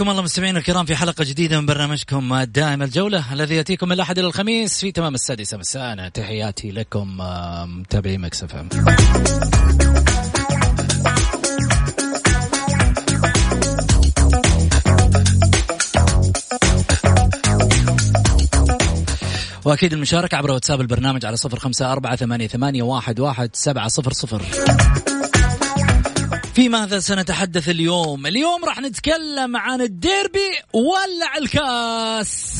حياكم 0.00 0.10
الله 0.10 0.22
مستمعينا 0.22 0.58
الكرام 0.58 0.86
في 0.86 0.96
حلقة 0.96 1.24
جديدة 1.24 1.60
من 1.60 1.66
برنامجكم 1.66 2.32
الدائم 2.32 2.82
الجولة 2.82 3.32
الذي 3.32 3.54
يأتيكم 3.54 3.86
من 3.86 3.92
الأحد 3.92 4.18
إلى 4.18 4.26
الخميس 4.26 4.80
في 4.80 4.92
تمام 4.92 5.14
السادسة 5.14 5.56
مساء. 5.56 6.08
تحياتي 6.08 6.70
لكم 6.70 7.20
آه، 7.20 7.64
متابعي 7.66 8.18
مكسف 8.18 8.54
أم. 8.54 8.68
وأكيد 19.64 19.92
المشاركة 19.92 20.36
عبر 20.36 20.50
واتساب 20.50 20.80
البرنامج 20.80 21.26
على 21.26 21.36
صفر 21.36 21.58
خمسة 21.58 21.92
أربعة 21.92 22.16
ثمانية 22.16 22.82
واحد, 22.82 23.20
واحد 23.20 23.50
سبعة 23.52 23.88
صفر 23.88 24.12
صفر. 24.12 24.42
في 26.54 26.68
ماذا 26.68 27.00
سنتحدث 27.00 27.68
اليوم؟ 27.68 28.26
اليوم 28.26 28.64
راح 28.64 28.80
نتكلم 28.80 29.56
عن 29.56 29.80
الديربي 29.80 30.50
ولع 30.72 31.36
الكاس 31.38 32.54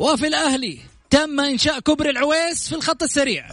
وفي 0.00 0.26
الأهلي 0.26 0.78
تم 1.10 1.40
إنشاء 1.40 1.80
كبر 1.80 2.10
العويس 2.10 2.68
في 2.68 2.74
الخط 2.74 3.02
السريع. 3.02 3.48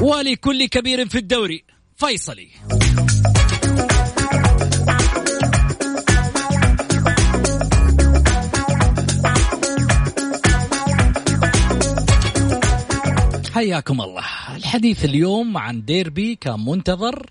ولكل 0.00 0.66
كبير 0.66 1.08
في 1.08 1.18
الدوري 1.18 1.64
فيصلي. 1.96 2.48
حياكم 13.58 14.00
الله. 14.00 14.24
الحديث 14.56 15.04
اليوم 15.04 15.56
عن 15.56 15.84
ديربي 15.84 16.34
كان 16.34 16.64
منتظر 16.64 17.30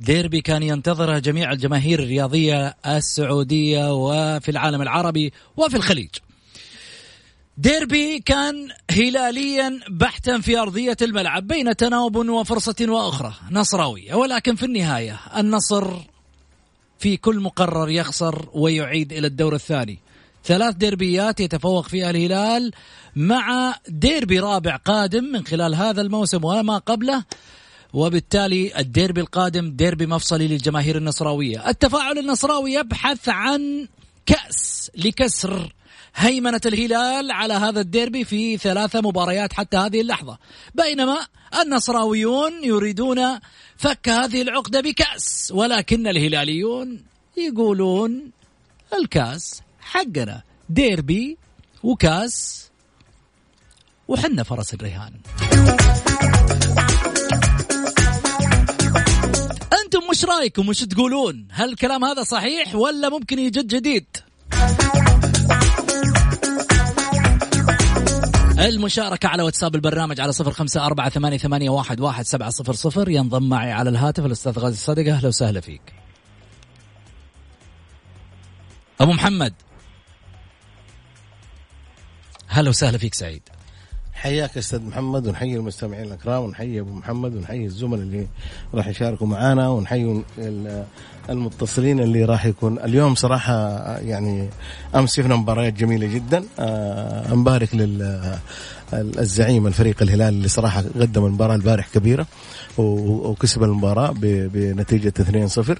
ديربي 0.00 0.40
كان 0.40 0.62
ينتظره 0.62 1.18
جميع 1.18 1.52
الجماهير 1.52 2.02
الرياضية 2.02 2.76
السعودية 2.86 3.92
وفي 3.92 4.50
العالم 4.50 4.82
العربي 4.82 5.32
وفي 5.56 5.76
الخليج. 5.76 6.10
ديربي 7.58 8.18
كان 8.18 8.68
هلاليا 8.90 9.80
بحتا 9.90 10.40
في 10.40 10.58
أرضية 10.58 10.96
الملعب 11.02 11.46
بين 11.46 11.76
تناوب 11.76 12.16
وفرصة 12.16 12.86
وأخرى 12.88 13.34
نصراوية 13.50 14.14
ولكن 14.14 14.54
في 14.54 14.66
النهاية 14.66 15.20
النصر 15.36 15.94
في 16.98 17.16
كل 17.16 17.40
مقرر 17.40 17.90
يخسر 17.90 18.48
ويعيد 18.52 19.12
إلى 19.12 19.26
الدور 19.26 19.54
الثاني. 19.54 19.98
ثلاث 20.44 20.74
ديربيات 20.74 21.40
يتفوق 21.40 21.88
فيها 21.88 22.10
الهلال. 22.10 22.72
مع 23.16 23.74
ديربي 23.88 24.40
رابع 24.40 24.76
قادم 24.76 25.24
من 25.24 25.46
خلال 25.46 25.74
هذا 25.74 26.00
الموسم 26.00 26.44
وما 26.44 26.78
قبله 26.78 27.24
وبالتالي 27.92 28.78
الديربي 28.78 29.20
القادم 29.20 29.70
ديربي 29.70 30.06
مفصلي 30.06 30.48
للجماهير 30.48 30.96
النصراوية. 30.96 31.68
التفاعل 31.68 32.18
النصراوي 32.18 32.72
يبحث 32.72 33.28
عن 33.28 33.88
كأس 34.26 34.90
لكسر 34.96 35.72
هيمنة 36.16 36.60
الهلال 36.66 37.30
على 37.30 37.54
هذا 37.54 37.80
الديربي 37.80 38.24
في 38.24 38.56
ثلاثة 38.56 39.00
مباريات 39.00 39.52
حتى 39.52 39.76
هذه 39.76 40.00
اللحظة. 40.00 40.38
بينما 40.74 41.18
النصراويون 41.62 42.64
يريدون 42.64 43.38
فك 43.76 44.08
هذه 44.08 44.42
العقدة 44.42 44.80
بكأس 44.80 45.52
ولكن 45.54 46.06
الهلاليون 46.06 47.04
يقولون 47.36 48.30
الكأس 48.94 49.62
حقنا 49.80 50.42
ديربي 50.68 51.38
وكأس 51.82 52.65
وحنا 54.08 54.42
فرس 54.42 54.74
الرهان 54.74 55.12
أنتم 59.84 60.00
مش 60.10 60.24
رأيكم؟ 60.24 60.68
وش 60.68 60.84
تقولون؟ 60.84 61.48
هل 61.50 61.68
الكلام 61.68 62.04
هذا 62.04 62.22
صحيح 62.22 62.74
ولا 62.74 63.08
ممكن 63.08 63.38
يجد 63.38 63.66
جديد؟ 63.66 64.06
المشاركة 68.58 69.28
على 69.28 69.42
واتساب 69.42 69.74
البرنامج 69.74 70.20
على 70.20 70.32
صفر 70.32 70.50
خمسة 70.50 70.86
أربعة 70.86 71.08
ثمانية, 71.08 71.38
ثمانية 71.38 71.70
واحد, 71.70 72.00
واحد 72.00 72.24
سبعة 72.24 72.50
صفر 72.50 72.72
صفر. 72.72 73.08
ينضم 73.08 73.48
معي 73.48 73.72
على 73.72 73.90
الهاتف 73.90 74.26
الأستاذ 74.26 74.58
غازي 74.58 74.74
الصدقة 74.74 75.12
أهلا 75.12 75.28
وسهلا 75.28 75.60
فيك. 75.60 75.94
أبو 79.00 79.12
محمد. 79.12 79.54
هلا 82.48 82.68
وسهلا 82.68 82.98
فيك 82.98 83.14
سعيد. 83.14 83.55
حياك 84.16 84.58
أستاذ 84.58 84.82
محمد 84.82 85.26
ونحيي 85.26 85.56
المستمعين 85.56 86.04
الأكرام 86.04 86.44
ونحيي 86.44 86.80
أبو 86.80 86.92
محمد 86.92 87.34
ونحيي 87.34 87.64
الزملاء 87.64 88.02
اللي 88.02 88.26
راح 88.74 88.88
يشاركوا 88.88 89.26
معنا 89.26 89.68
ونحيي 89.68 90.22
المتصلين 91.30 92.00
اللي 92.00 92.24
راح 92.24 92.46
يكون. 92.46 92.78
اليوم 92.78 93.14
صراحة 93.14 93.54
يعني 93.98 94.48
أمس 94.94 95.16
شفنا 95.16 95.36
مباريات 95.36 95.72
جميلة 95.72 96.06
جدا. 96.06 96.44
آه، 96.58 97.34
نبارك 97.34 97.74
لل 97.74 98.38
الزعيم 98.92 99.66
الفريق 99.66 100.02
الهلال 100.02 100.34
اللي 100.34 100.48
صراحة 100.48 100.84
قدم 101.00 101.26
المباراة 101.26 101.54
البارح 101.54 101.88
كبيرة. 101.88 102.26
وكسب 102.78 103.62
المباراة 103.62 104.14
بنتيجة 104.20 105.12
2-0 105.18 105.78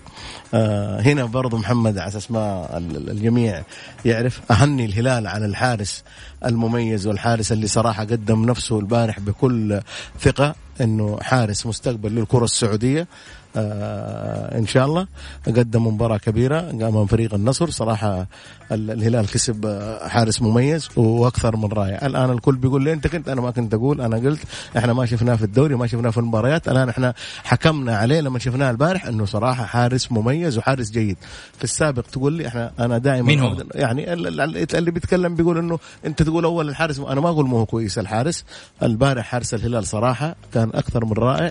آه، 0.54 1.00
هنا 1.00 1.24
برضو 1.24 1.56
محمد 1.56 1.98
على 1.98 2.08
أساس 2.08 2.30
ما 2.30 2.68
الجميع 3.08 3.62
يعرف 4.04 4.40
أهني 4.50 4.84
الهلال 4.84 5.26
على 5.26 5.46
الحارس 5.46 6.04
المميز 6.44 7.06
والحارس 7.06 7.52
اللي 7.52 7.66
صراحة 7.66 8.04
قدم 8.04 8.44
نفسه 8.44 8.78
البارح 8.78 9.20
بكل 9.20 9.80
ثقة 10.20 10.54
إنه 10.80 11.18
حارس 11.22 11.66
مستقبل 11.66 12.14
للكرة 12.14 12.44
السعودية. 12.44 13.08
آه 13.56 14.58
إن 14.58 14.66
شاء 14.66 14.86
الله 14.86 15.06
قدم 15.46 15.86
مباراة 15.86 16.18
كبيرة 16.18 16.70
امام 16.70 17.06
فريق 17.06 17.34
النصر. 17.34 17.70
صراحة 17.70 18.26
الهلال 18.72 19.26
كسب 19.26 19.66
آه، 19.66 20.08
حارس 20.08 20.42
مميز 20.42 20.88
وأكثر 20.96 21.56
من 21.56 21.72
رائع 21.72 22.06
الآن 22.06 22.30
الكل 22.30 22.56
بيقول 22.56 22.84
لي 22.84 22.92
أنت 22.92 23.06
كنت 23.06 23.28
أنا 23.28 23.40
ما 23.40 23.50
كنت 23.50 23.74
أقول 23.74 24.00
أنا 24.00 24.16
قلت 24.16 24.40
إحنا 24.78 24.92
ما 24.92 25.06
شفناه 25.06 25.34
في 25.36 25.42
الدوري 25.44 25.74
ما 25.74 25.86
شفناه 25.86 26.10
في 26.10 26.18
المباريات 26.18 26.68
الآن 26.68 26.88
إحنا 26.88 27.14
حكمنا 27.44 27.96
عليه 27.96 28.20
لما 28.20 28.38
شفناه 28.38 28.70
البارح 28.70 29.06
إنه 29.06 29.24
صراحة 29.24 29.64
حارس 29.64 30.12
مميز 30.12 30.58
وحارس 30.58 30.90
جيد 30.90 31.16
في 31.58 31.64
السابق 31.64 32.02
تقول 32.02 32.32
لي 32.32 32.48
إحنا 32.48 32.72
أنا 32.78 32.98
دائما 32.98 33.26
مين 33.26 33.40
هو؟ 33.40 33.56
يعني 33.74 34.12
ال- 34.12 34.40
ال- 34.40 34.76
اللي 34.76 34.90
بيتكلم 34.90 35.34
بيقول 35.34 35.58
إنه 35.58 35.78
أنت 36.06 36.22
تقول 36.22 36.44
أول 36.44 36.68
الحارس 36.68 36.98
أنا 36.98 37.20
ما 37.20 37.28
أقول 37.28 37.48
ما 37.48 37.58
هو 37.58 37.66
كويس 37.66 37.98
الحارس 37.98 38.44
البارح 38.82 39.24
حارس 39.26 39.54
الهلال 39.54 39.86
صراحة 39.86 40.36
كان 40.54 40.70
أكثر 40.74 41.04
من 41.04 41.12
رائع 41.12 41.50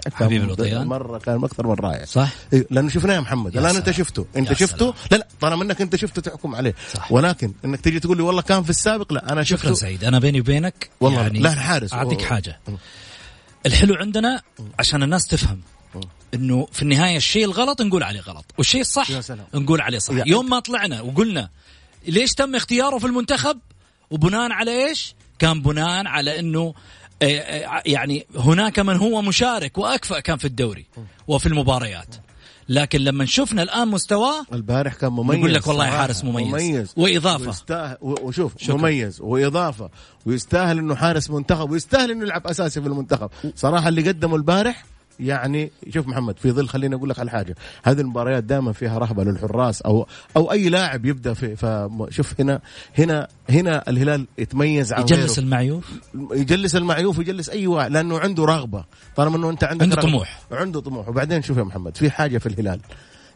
كان. 0.70 0.88
مرة 0.88 1.18
كان 1.18 1.44
أكثر 1.44 1.68
من 1.68 1.74
رائع 1.74 2.06
صح 2.06 2.30
إيه، 2.54 2.68
لأنه 2.72 2.90
شفناه 2.90 3.14
يا 3.16 3.20
محمد 3.20 3.58
الآن. 3.58 3.76
أنت 3.76 3.92
شفته 3.92 4.26
أنت 4.38 4.54
شفته. 4.54 4.94
لا 5.12 5.18
لا 5.18 5.28
طالما 5.42 5.64
إنك 5.64 5.82
أنت 5.82 5.96
شفته 5.96 6.22
تحكم 6.22 6.56
عليه 6.56 6.74
صح. 6.94 7.05
ولكن 7.10 7.54
إنك 7.66 7.82
تيجي 7.82 8.00
تقول 8.00 8.18
لي 8.18 8.24
والله 8.24 8.42
كان 8.42 8.64
في 8.64 8.70
السابق 8.70 9.14
لا 9.14 9.32
أنا 9.32 9.44
شكرا 9.44 9.58
شفته 9.58 9.74
سعيد. 9.74 10.04
أنا 10.04 10.20
بيني 10.20 10.40
وبينك 10.40 10.90
والله 11.02 11.22
يعني 11.22 11.40
لا، 11.40 11.54
الحارس. 11.54 11.94
أعطيك. 11.94 12.22
حاجة. 12.22 12.60
الحلو 13.66 13.96
عندنا 13.96 14.42
عشان 14.80 15.04
الناس 15.04 15.28
تفهم 15.28 15.62
إنه 16.34 16.68
في 16.72 16.82
النهاية 16.82 17.18
الشيء 17.18 17.46
الغلط 17.46 17.82
نقول 17.82 18.04
عليه 18.04 18.20
غلط 18.20 18.46
والشيء 18.58 18.82
الصح. 18.82 19.08
نقول 19.54 19.82
عليه 19.82 19.98
صح. 19.98 20.14
يوم 20.26 20.50
ما 20.50 20.60
طلعنا 20.60 21.02
وقلنا 21.02 21.50
ليش 22.08 22.34
تم 22.34 22.56
اختياره 22.56 22.98
في 22.98 23.06
المنتخب؟ 23.08 23.60
وبناء 24.10 24.52
على 24.52 24.88
إيش؟ 24.88 25.16
كان 25.40 25.62
بناء 25.62 26.08
على 26.08 26.40
إنه 26.40 26.74
آه، 27.22 27.26
آه، 27.26 27.82
يعني 27.86 28.26
هناك 28.36 28.80
من 28.80 28.98
هو 28.98 29.22
مشارك 29.22 29.78
وأكفأ 29.78 30.20
كان 30.20 30.38
في 30.38 30.46
الدوري 30.46 30.86
وفي 31.28 31.46
المباريات. 31.46 32.16
لكن 32.70 33.00
لما 33.02 33.26
شفنا 33.26 33.64
الآن 33.64 33.88
مستواه 33.88 34.46
البارح 34.54 34.94
كان 34.94 35.12
مميز 35.12 35.40
نقول 35.40 35.54
لك 35.54 35.68
والله. 35.68 35.86
حارس 35.86 36.24
مميز. 36.24 36.48
مميز 36.48 36.94
وإضافة. 36.98 37.46
ويستاهل 37.48 37.98
و- 38.02 38.28
وشوف. 38.28 38.54
شكرا. 38.58 38.78
مميز 38.78 39.22
وإضافة 39.22 39.90
ويستاهل 40.26 40.78
إنه 40.78 40.96
حارس 40.96 41.30
منتخب 41.30 41.72
ويستاهل 41.72 42.12
إنه 42.12 42.24
يلعب 42.24 42.48
أساسي 42.48 42.82
في 42.82 42.88
المنتخب 42.88 43.30
صراحة 43.56 43.88
اللي 43.90 44.08
قدمه 44.10 44.36
البارح 44.36 44.86
يعني 45.20 45.72
شوف 45.90 46.08
محمد 46.08 46.40
في 46.40 46.52
ظل 46.52 46.68
خليني 46.68 46.96
أقول 46.96 47.10
لك 47.10 47.20
على 47.20 47.32
حاجة 47.32 47.56
هذه 47.84 48.02
المباريات 48.02 48.44
دائما 48.44 48.72
فيها 48.72 48.98
رهبة 48.98 49.24
للحراس 49.24 49.82
أو 49.82 50.08
أو 50.38 50.52
أي 50.52 50.70
لاعب 50.70 51.06
يبدأ 51.06 51.34
في 51.34 51.56
فشوف 51.56 52.42
هنا 52.42 52.62
هنا 52.98 53.28
هنا 53.50 53.90
الهلال 53.90 54.28
يتميز 54.38 54.94
عن 54.94 55.02
يجلس 55.02 55.30
غيره. 55.30 55.40
المعيوف 55.40 55.92
يجلس 56.32 56.76
المعيوف 56.76 57.20
يجلس 57.20 57.50
أي 57.50 57.68
واحد 57.68 57.92
لأنه 57.92 58.20
عنده 58.20 58.46
رغبة 58.46 58.86
طالما 59.16 59.38
إنه 59.38 59.50
أنت 59.50 59.64
عندك 59.64 59.84
عنده 59.84 59.96
رغبة. 59.96 60.08
طموح. 60.10 60.40
عنده 60.52 60.80
طموح 60.80 61.10
وبعدين 61.10 61.42
شوف 61.42 61.58
يا 61.58 61.64
محمد 61.64 61.98
في 61.98 62.10
حاجة 62.10 62.38
في 62.38 62.46
الهلال 62.46 62.80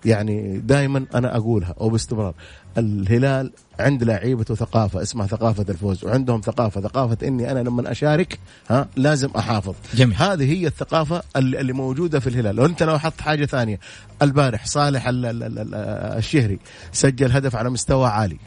يعني 0.05 0.59
دائما 0.59 1.05
أنا 1.15 1.37
أقولها 1.37 1.75
وباستمرار 1.77 2.33
الهلال 2.77 3.51
عند 3.79 4.03
لعيبته 4.03 4.55
ثقافة 4.55 5.01
اسمها 5.01 5.27
ثقافة 5.27 5.65
الفوز 5.69 6.05
وعندهم 6.05 6.41
ثقافة 6.41 6.81
ثقافة 6.81 7.27
إني 7.27 7.51
أنا 7.51 7.59
لما 7.59 7.91
أشارك 7.91 8.39
ها 8.69 8.87
لازم 8.95 9.29
أحافظ. 9.37 9.73
جميل. 9.93 10.15
هذه 10.15 10.53
هي 10.53 10.67
الثقافة 10.67 11.21
اللي 11.35 11.73
موجودة 11.73 12.19
في 12.19 12.27
الهلال. 12.27 12.59
وانت 12.59 12.83
لو 12.83 12.99
حط 12.99 13.21
حاجة 13.21 13.45
ثانية 13.45 13.79
البارح 14.21 14.65
صالح 14.65 15.07
ال- 15.07 15.25
ال- 15.25 15.43
ال- 15.43 15.59
ال- 15.59 15.75
الشهري 16.17 16.59
سجل 16.91 17.31
هدف 17.31 17.55
على 17.55 17.69
مستوى 17.69 18.07
عالي. 18.09 18.37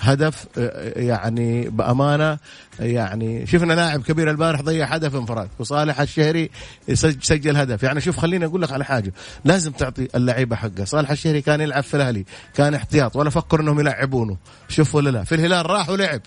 هدف 0.00 0.46
آه، 0.58 1.00
يعني 1.00 1.68
بأمانة 1.68 2.38
يعني 2.80 3.46
شفنا 3.46 3.72
لاعب 3.72 4.02
كبير 4.02 4.30
البارح 4.30 4.60
ضيع 4.62 4.86
هدف 4.86 5.14
انفراد 5.16 5.48
وصالح 5.58 6.00
الشهري 6.00 6.50
سج- 6.92 7.22
سجل 7.22 7.56
هدف. 7.56 7.82
يعني 7.82 8.00
شوف 8.00 8.16
خليني 8.16 8.44
أقول 8.44 8.62
لك 8.62 8.72
على 8.72 8.84
حاجة 8.84 9.12
لازم 9.44 9.72
تعطي 9.72 10.08
اللعيبة 10.14 10.56
حقه 10.56 10.84
صالح 10.84 11.10
الشهري 11.10 11.40
كان 11.40 11.60
يلعب 11.60 11.82
في 11.82 11.94
الأهلي 11.96 12.24
كان 12.54 12.74
احتياط 12.74 13.16
ولا 13.16 13.30
فكر 13.30 13.60
إنهم 13.60 13.80
يلعبونه. 13.80 14.36
شوف 14.68 14.94
ولا 14.94 15.10
لا. 15.10 15.24
في 15.24 15.34
الهلال 15.34 15.70
راح 15.70 15.88
ولعب. 15.88 16.20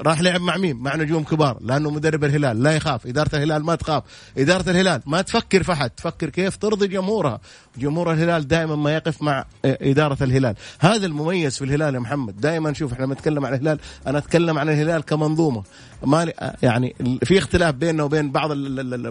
راح 0.00 0.20
لعب 0.20 0.40
مع 0.40 0.56
مين؟ 0.56 0.76
مع 0.76 0.96
نجوم 0.96 1.24
كبار 1.24 1.58
لأنه 1.60 1.90
مدرب 1.90 2.24
الهلال 2.24 2.62
لا 2.62 2.76
يخاف، 2.76 3.06
إدارة 3.06 3.36
الهلال 3.36 3.64
ما 3.64 3.74
تخاف، 3.74 4.02
إدارة 4.38 4.70
الهلال 4.70 5.02
ما 5.06 5.22
تفكر 5.22 5.62
في 5.62 5.72
أحد، 5.72 5.90
تفكر 5.90 6.28
كيف 6.28 6.56
ترضي 6.56 6.86
جمهورها، 6.86 7.40
جمهور 7.78 8.12
الهلال 8.12 8.48
دائما 8.48 8.76
ما 8.76 8.94
يقف 8.94 9.22
مع 9.22 9.44
آه، 9.64 9.78
إدارة 9.82 10.24
الهلال، 10.24 10.54
هذا 10.78 11.06
المميز 11.06 11.58
في 11.58 11.64
الهلال 11.64 11.94
يا 11.94 12.00
محمد، 12.00 12.40
دائما 12.40 12.72
شوف 12.72 12.92
إحنا 12.92 13.06
نتكلم 13.06 13.46
عن 13.46 13.54
الهلال، 13.54 13.78
أنا 14.06 14.18
أتكلم 14.18 14.58
عن 14.58 14.68
الهلال 14.68 15.04
كمنظومة، 15.04 15.62
ما 16.06 16.32
آه، 16.38 16.56
يعني 16.62 16.94
في 17.24 17.38
اختلاف 17.38 17.74
بيننا 17.74 18.02
وبين 18.02 18.30
بعض 18.30 18.52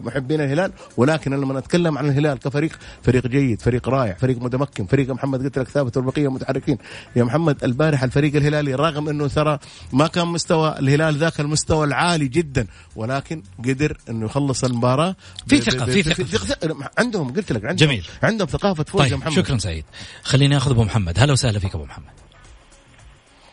محبين 0.05 0.41
الهلال، 0.41 0.71
ولكن 0.97 1.33
لما 1.33 1.59
نتكلم 1.59 1.97
عن 1.97 2.05
الهلال 2.05 2.39
كفريق، 2.39 2.71
فريق 3.03 3.27
جيد، 3.27 3.61
فريق 3.61 3.89
رائع، 3.89 4.13
فريق 4.13 4.41
متمكن، 4.41 4.85
فريق 4.85 5.09
محمد 5.09 5.43
قلت 5.43 5.59
لك 5.59 5.67
ثابت 5.67 5.97
والبقية 5.97 6.31
متحركين، 6.31 6.77
يا 7.15 7.23
محمد 7.23 7.63
البارح 7.63 8.03
الفريق 8.03 8.35
الهلالي 8.35 8.75
رغم 8.75 9.09
إنه 9.09 9.27
ترى 9.27 9.59
ما 9.93 10.07
كان 10.07 10.27
مستوى 10.27 10.66
الهلال 10.79 11.15
ذاك 11.15 11.39
المستوى 11.39 11.85
العالي 11.87 12.27
جدا 12.27 12.67
ولكن 12.95 13.43
قدر 13.59 13.97
إنه 14.09 14.25
يخلص 14.25 14.63
المباراة 14.63 15.15
في 15.47 15.57
ب- 15.57 15.61
في 15.61 16.03
ثقة. 16.23 16.89
عندهم 16.97 17.33
قلت 17.33 17.51
لك 17.51 17.65
عندهم 17.65 17.87
جميل. 17.89 18.07
عندهم 18.23 18.47
ثقافة 18.47 18.83
فوز 18.83 19.01
يا 19.01 19.09
طيب 19.09 19.19
محمد. 19.19 19.33
شكرا 19.33 19.57
سعيد. 19.57 19.85
خليني 20.23 20.57
أخذ 20.57 20.71
أبو 20.71 20.83
محمد. 20.83 21.19
هلا 21.19 21.31
وسهلا 21.33 21.59
فيك 21.59 21.75
أبو 21.75 21.85
محمد. 21.85 22.09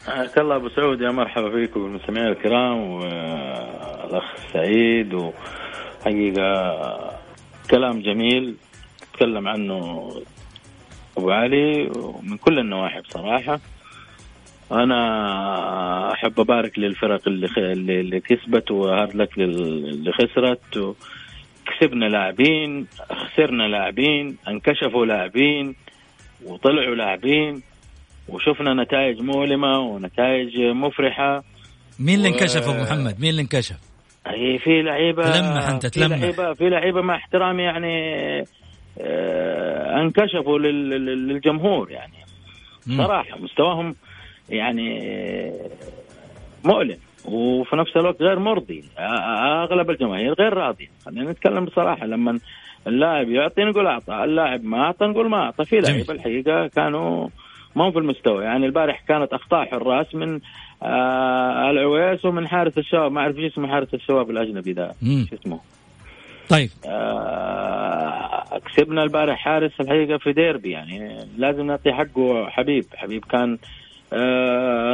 حياك 0.07 0.39
الله 0.39 0.57
أبو 0.57 0.69
سعود. 0.69 1.01
يا 1.01 1.11
مرحبا 1.11 1.51
فيكم 1.51 1.83
بالمستمعين 1.83 2.27
الكرام 2.27 2.79
والأخ 2.91 4.25
سعيد 4.53 5.15
وحقيقة 5.15 6.41
كلام 7.71 8.03
جميل. 8.03 8.57
تكلم 9.15 9.49
عنه 9.49 10.09
أبو 11.19 11.31
علي 11.31 11.91
ومن 11.97 12.37
كل 12.37 12.59
النواحي 12.59 13.01
بصراحة. 13.01 13.61
أنا 14.73 16.13
أحب 16.13 16.41
أبارك 16.41 16.79
للفرق 16.79 17.29
اللي 17.29 17.49
خ... 17.49 17.59
اللي 17.59 18.21
كسبت 18.21 18.71
وهارد 18.71 19.15
لك 19.17 19.39
لل- 19.39 19.89
اللي 19.89 20.13
خسرت. 20.13 20.95
كسبنا 21.67 22.05
لاعبين 22.05 22.87
خسرنا 23.13 23.63
لاعبين 23.63 24.37
انكشفوا 24.49 25.07
لاعبين 25.07 25.75
وطلعوا 26.47 26.95
لاعبين 26.95 27.63
وشفنا 28.29 28.75
نتائج 28.83 29.21
مؤلمة 29.21 29.79
ونتائج 29.79 30.61
مفرحة 30.61 31.45
مين 31.99 32.15
اللي 32.15 32.29
انكشف 32.29 32.69
أبو 32.69 32.83
محمد 32.83 33.21
مين 33.21 33.31
اللي 33.31 33.43
انكشف 33.43 33.77
هي 34.27 34.59
في 34.59 34.83
لعيبه 34.83 35.23
تلمح 35.33 35.69
أنت، 35.69 35.87
في 35.87 35.91
تلمح. 36.01 36.19
لعيبه 36.19 36.53
في 36.53 36.69
لعيبة 36.69 37.01
مع 37.03 37.17
احترامي 37.17 37.63
يعني 37.63 37.99
آه، 39.01 40.01
انكشفوا 40.01 40.59
لل- 40.59 40.91
لل- 40.91 41.29
للجمهور 41.29 41.91
يعني. 41.91 42.13
صراحة 42.97 43.39
مستواهم 43.39 43.95
يعني 44.49 45.03
مؤلم 46.65 46.99
وفي 47.25 47.77
نفس 47.77 47.97
الوقت 47.97 48.23
غير 48.23 48.39
مرضي. 48.39 48.85
أغلب 48.99 49.91
الجماهير 49.91 50.33
غير 50.33 50.55
راضية. 50.55 50.89
خلينا 51.05 51.31
نتكلم 51.31 51.65
بصراحة 51.65 52.07
لما 52.07 52.39
اللاعب 52.87 53.29
يعطي 53.29 53.65
نقول 53.65 53.87
أعطى 53.87 54.25
اللاعب 54.25 54.65
ما 54.65 54.79
أعطى 54.79 55.07
نقول 55.07 55.31
ما 55.31 55.37
أعطى. 55.37 55.65
في. 55.65 55.81
لعيبه 55.81 56.15
الحقيقة 56.15 56.67
كانوا 56.67 57.29
ما 57.77 57.85
هم 57.89 57.93
في 57.93 57.99
المستوى. 57.99 58.45
يعني 58.45 58.67
البارح 58.67 59.01
كانت 59.09 59.33
أخطاء 59.33 59.67
حراس 59.67 60.15
من 60.15 60.41
آه 60.83 61.71
العويس 61.71 62.25
ومن 62.25 62.49
حارس 62.49 62.79
الشباب. 62.79 63.13
ما 63.13 63.21
أعرف 63.21 63.39
إيش 63.39 63.53
اسمه 63.53 63.69
حارس 63.69 63.95
الشباب 63.95 64.31
الأجنبي 64.31 64.75
مم. 65.03 65.27
شو 65.31 65.37
اسمه؟ 65.37 65.61
طيب. 66.49 66.71
آه 66.87 68.61
كسبنا 68.67 69.03
البارح 69.03 69.39
حارس 69.39 69.73
الحقيقة 69.81 70.19
في 70.19 70.33
ديربي. 70.33 70.71
يعني 70.71 71.19
لازم 71.37 71.67
نعطي 71.67 71.93
حقه 71.93 72.47
حبيب. 72.51 72.85
حبيب 72.97 73.25
كان 73.25 73.53
آه 73.53 73.59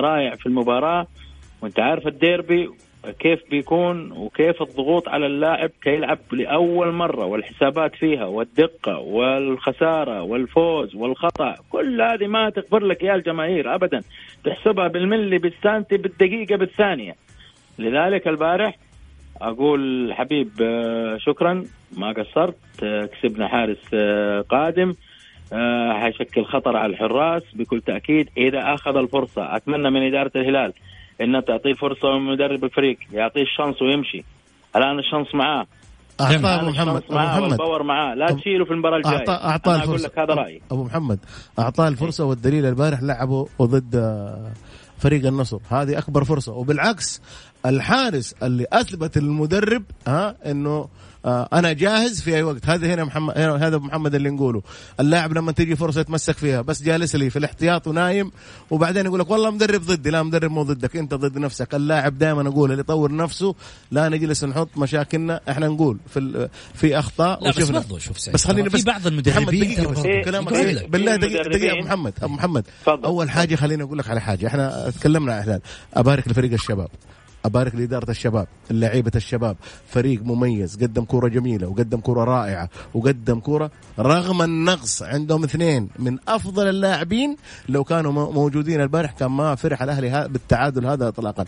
رائع 0.01 0.35
في 0.35 0.47
المباراة. 0.47 1.07
وانت 1.63 1.81
عارف 1.81 2.07
الديربي 2.07 2.71
كيف 3.19 3.41
بيكون 3.51 4.13
وكيف 4.13 4.63
الضغوط 4.63 5.09
على 5.09 5.27
اللاعب 5.27 5.71
كي 5.83 5.91
يلعب 5.91 6.19
لأول 6.33 6.93
مرة 6.93 7.25
والحسابات 7.25 7.95
فيها 7.95 8.25
والدقة 8.25 8.99
والخسارة 8.99 10.23
والفوز 10.23 10.95
والخطأ. 10.95 11.55
كل 11.71 12.03
هذه 12.03 12.27
ما 12.27 12.51
تغفر 12.51 12.85
لك 12.85 13.03
يا 13.03 13.15
الجماهير 13.15 13.75
ابدا. 13.75 14.03
تحسبها 14.45 14.89
بالملي 14.89 15.39
بالسنتي 15.39 15.97
بالدقيقة 15.97 16.57
بالثانية. 16.57 17.15
لذلك 17.79 18.29
البارح 18.29 18.77
أقول 19.43 20.11
حبيب 20.15 20.51
آه، 20.63 21.17
شكرا. 21.17 21.65
ما 21.97 22.13
قصرت 22.13 22.57
آه، 22.83 23.07
كسبنا 23.07 23.49
حارس 23.49 23.91
آه، 23.95 24.41
قادم. 24.41 24.89
آه، 24.91 24.95
حيشكل 25.93 26.45
خطر 26.45 26.77
على 26.77 26.93
الحراس 26.93 27.43
بكل 27.55 27.81
تأكيد 27.81 28.29
إذا 28.37 28.75
أخذ 28.75 28.97
الفرصة. 28.97 29.57
أتمنى 29.57 29.91
من 29.91 30.07
إدارة 30.07 30.31
الهلال 30.37 30.73
انها 31.21 31.41
تعطيه 31.41 31.73
فرصة 31.73 32.19
من 32.19 32.33
مدرب 32.33 32.65
الفريق 32.65 32.99
يعطيه 33.13 33.43
ال 33.43 33.48
chance 33.48 33.83
ويمشي. 33.83 34.25
الآن 34.77 34.99
ال 34.99 35.04
chance 35.04 35.35
معاه. 35.35 35.67
أعطاه 36.21 36.61
أبو 36.61 36.71
محمد 36.71 37.03
أبو 37.11 37.15
محمد. 37.15 37.43
وال 37.43 37.54
power 37.54 37.83
معاه. 37.83 38.15
لا 38.15 38.27
تشيله 38.33 38.65
في 38.65 38.71
المباراة 38.71 38.97
الجاية. 38.97 39.17
اعطاه 39.17 39.51
أعطاه 39.51 39.75
أنا 39.75 39.83
أقول 39.85 39.95
الفرصة. 39.95 40.09
لك 40.09 40.19
هذا 40.19 40.35
رأيي. 40.35 40.63
أبو 40.71 40.85
محمد 40.85 41.19
أعطاه 41.59 41.89
الفرصة 41.89 42.25
والدليل 42.25 42.67
البارح 42.67 43.03
لعبه 43.03 43.49
ضد 43.63 43.97
آه، 43.97 44.53
فريق 44.99 45.27
النصر. 45.27 45.59
هذه 45.71 45.99
أكبر 45.99 46.25
فرصة. 46.25 46.53
وبالعكس 46.53 47.23
الحارس 47.67 48.35
اللي 48.43 48.67
أثبت 48.73 49.17
المدرب 49.17 49.83
ها 50.07 50.37
إنه 50.47 50.71
آه 50.71 50.89
أنا 51.27 51.73
جاهز 51.73 52.21
في 52.21 52.37
أي 52.37 52.43
وقت. 52.43 52.69
هذا 52.69 52.95
هنا 52.95 53.05
محمد 53.05 53.39
هذا 53.39 53.79
محمد 53.79 54.15
اللي 54.15 54.31
نقوله. 54.31 54.63
اللاعب 55.01 55.33
لما 55.33 55.53
تجي 55.53 55.77
فرصة 55.77 56.01
يتمسك 56.01 56.37
فيها. 56.37 56.61
بس 56.63 56.83
جالس 56.83 57.17
لي 57.17 57.31
في 57.31 57.39
الاحتياط 57.39 57.87
ونايم 57.87 58.31
وبعدين 58.71 59.07
يقول 59.07 59.21
لك 59.21 59.31
والله 59.31 59.51
مدرب 59.51 59.83
ضدي. 59.83 60.11
لا 60.11 60.23
مدرب 60.23 60.51
مو 60.51 60.63
ضدك. 60.63 60.97
أنت 60.97 61.15
ضد 61.15 61.39
نفسك. 61.39 61.75
اللاعب 61.75 62.19
دائما 62.19 62.49
أقول 62.49 62.71
اللي 62.71 62.81
يطور 62.81 63.17
نفسه 63.17 63.55
لا 63.91 64.09
نجلس 64.09 64.45
نحط 64.45 64.69
مشاكلنا. 64.77 65.41
إحنا 65.51 65.69
نقول 65.69 65.99
في 66.07 66.49
في 66.75 66.99
أخطاء 66.99 67.45
لا 67.45 67.51
بس 67.51 67.71
برضو 67.71 67.99
شوف 67.99 68.21
سعيد 68.21 68.35
بس 68.35 68.47
خليني 68.47 68.71
في 68.71 68.77
بس 68.77 68.85
بعض 68.85 69.07
المدربين 69.07 69.43
محمد 69.43 69.55
دقيقة 69.55 70.25
كلامك 70.25 70.53
بالله 70.89 71.17
دقيقة 71.17 71.49
دقيقة 71.49 71.79
أبو 71.79 71.87
محمد. 71.87 72.13
أبو 72.23 72.35
محمد 72.35 72.65
فضل. 72.85 73.05
أول 73.05 73.31
حاجة 73.31 73.57
خليني 73.57 73.83
أقول 73.83 73.99
لك 73.99 74.11
على 74.11 74.21
حاجة. 74.21 74.47
إحنا 74.47 74.91
تكلمنا 75.01 75.35
عن 75.35 75.61
أبارك 75.95 76.29
لفريق 76.29 76.53
الشباب. 76.53 76.89
أبارك 77.45 77.75
لإدارة 77.75 78.11
الشباب 78.11 78.47
لعيبة 78.71 79.13
الشباب. 79.17 79.57
فريق 79.89 80.23
مميز 80.23 80.77
قدم 80.77 81.05
كورة 81.05 81.29
جميلة 81.29 81.69
وقدم 81.69 82.01
كورة 82.01 82.25
رائعة 82.25 82.69
وقدم 82.95 83.41
كورة 83.41 83.71
رغم 83.99 84.43
النقص 84.43 85.03
عندهم 85.03 85.45
اثنين 85.45 85.89
من 85.99 86.19
أفضل 86.29 86.69
اللاعبين. 86.69 87.37
لو 87.69 87.85
كانوا 87.85 88.33
موجودين 88.33 88.81
البارح 88.81 89.13
كان 89.13 89.31
ما 89.31 89.55
فرح 89.55 89.83
الأهلي 89.83 90.29
بالتعادل 90.29 90.87
هذا 90.87 91.09
اطلاقا. 91.09 91.45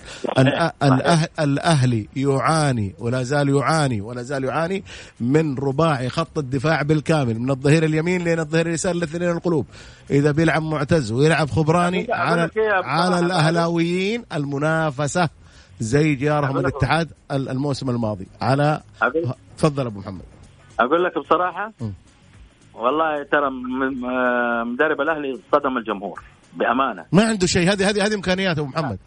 الأهلي 1.41 2.09
يعاني 2.17 2.95
ولا 2.99 3.23
زال 3.23 3.49
يعاني 3.49 4.01
ولا 4.01 4.23
زال 4.23 4.45
يعاني 4.45 4.85
من 5.21 5.59
رباعي 5.59 6.09
خط 6.09 6.39
الدفاع 6.39 6.83
بالكامل 6.83 7.39
من 7.39 7.51
الظهير 7.51 7.85
اليمين 7.85 8.25
لين 8.25 8.39
الظهير 8.39 8.67
اليسار 8.67 8.95
الاثنين 8.95 9.31
القلوب. 9.31 9.67
إذا 10.11 10.31
بيلعب 10.31 10.63
معتز 10.63 11.13
ويلعب 11.13 11.51
خبراني 11.51 12.07
على 12.13 12.51
على 12.85 13.19
الأهلاويين 13.19 14.25
المنافسة. 14.33 15.42
زي 15.83 16.15
جارهم 16.15 16.59
الاتحاد 16.59 17.11
الموسم 17.31 17.91
الماضي. 17.91 18.27
على 18.43 18.81
تفضل 19.59 19.87
أبو 19.87 20.01
محمد. 20.01 20.23
أقول 20.81 21.05
لك 21.05 21.19
بصراحة 21.19 21.73
م. 21.81 21.91
والله 22.75 23.23
ترى 23.23 23.51
مدرب 24.65 25.01
الأهلي 25.01 25.41
صدم 25.53 25.79
الجمهور 25.79 26.21
بأمانة. 26.57 27.05
ما 27.13 27.25
عنده 27.25 27.47
شيء. 27.47 27.73
هذه 27.73 27.91
هذه 27.91 28.07
هذه 28.07 28.15
امكانياته 28.15 28.61
أبو 28.61 28.69
محمد. 28.69 28.99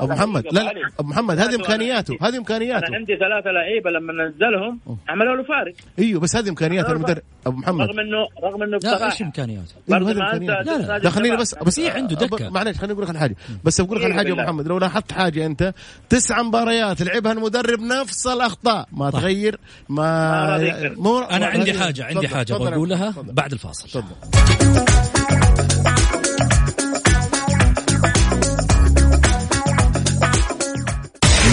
أبو 0.00 0.12
محمد 0.12 0.44
لا 0.52 0.60
لا 0.60 0.72
أبو 0.98 1.08
محمد 1.08 1.38
هذه 1.38 1.54
إمكانياته 1.54 2.18
هذه 2.22 2.36
إمكانياته. 2.36 2.86
أنا 2.86 2.96
عندي 2.96 3.16
ثلاثة 3.16 3.50
لعيبة 3.50 3.90
لما 3.90 4.12
نزلهم 4.12 4.80
عملوا 5.08 5.36
له 5.36 5.42
فارق. 5.42 5.74
أيوه 5.98 6.20
بس 6.20 6.36
هذه 6.36 6.48
إمكانيات 6.48 6.90
المدرب. 6.90 7.22
أبو 7.46 7.56
محمد. 7.56 7.88
رغم 7.88 8.00
انه 8.00 8.28
رغم 8.44 8.62
إنه 8.62 8.78
لا 8.82 9.06
إيش 9.06 9.22
إمكانياته؟ 9.22 9.74
برضه 9.88 10.14
ما 10.14 10.34
أنت 10.34 10.50
لا 10.50 10.98
لا 10.98 11.10
خليني 11.10 11.36
بس 11.36 11.54
بس 11.54 11.78
إيه 11.78 11.90
عنده 11.90 12.16
دكه 12.16 12.50
معلش 12.50 12.78
خليني 12.78 12.92
أقول 12.92 13.04
لك 13.04 13.10
على 13.10 13.18
حاجة 13.18 13.36
بس 13.64 13.80
بقول 13.80 13.98
لك 13.98 14.04
على 14.04 14.14
حاجة 14.14 14.32
ابو 14.32 14.42
محمد 14.42 14.68
لو 14.68 14.78
لاحظت 14.78 15.12
حاجة 15.12 15.46
أنت 15.46 15.74
تسع 16.08 16.42
مباريات 16.42 17.02
لعبها 17.02 17.32
المدرب 17.32 17.80
نفس 17.80 18.26
الأخطاء. 18.26 18.88
ما 18.92 19.10
تغير 19.10 19.60
ما 19.88 20.58
مو 20.96 21.18
أنا 21.18 21.46
عندي 21.46 21.72
حاجة 21.72 22.04
عندي 22.04 22.28
حاجة 22.28 22.52
بقولها 22.52 23.14
بعد 23.16 23.52
الفاصل. 23.52 23.88
تفضل. 23.88 25.17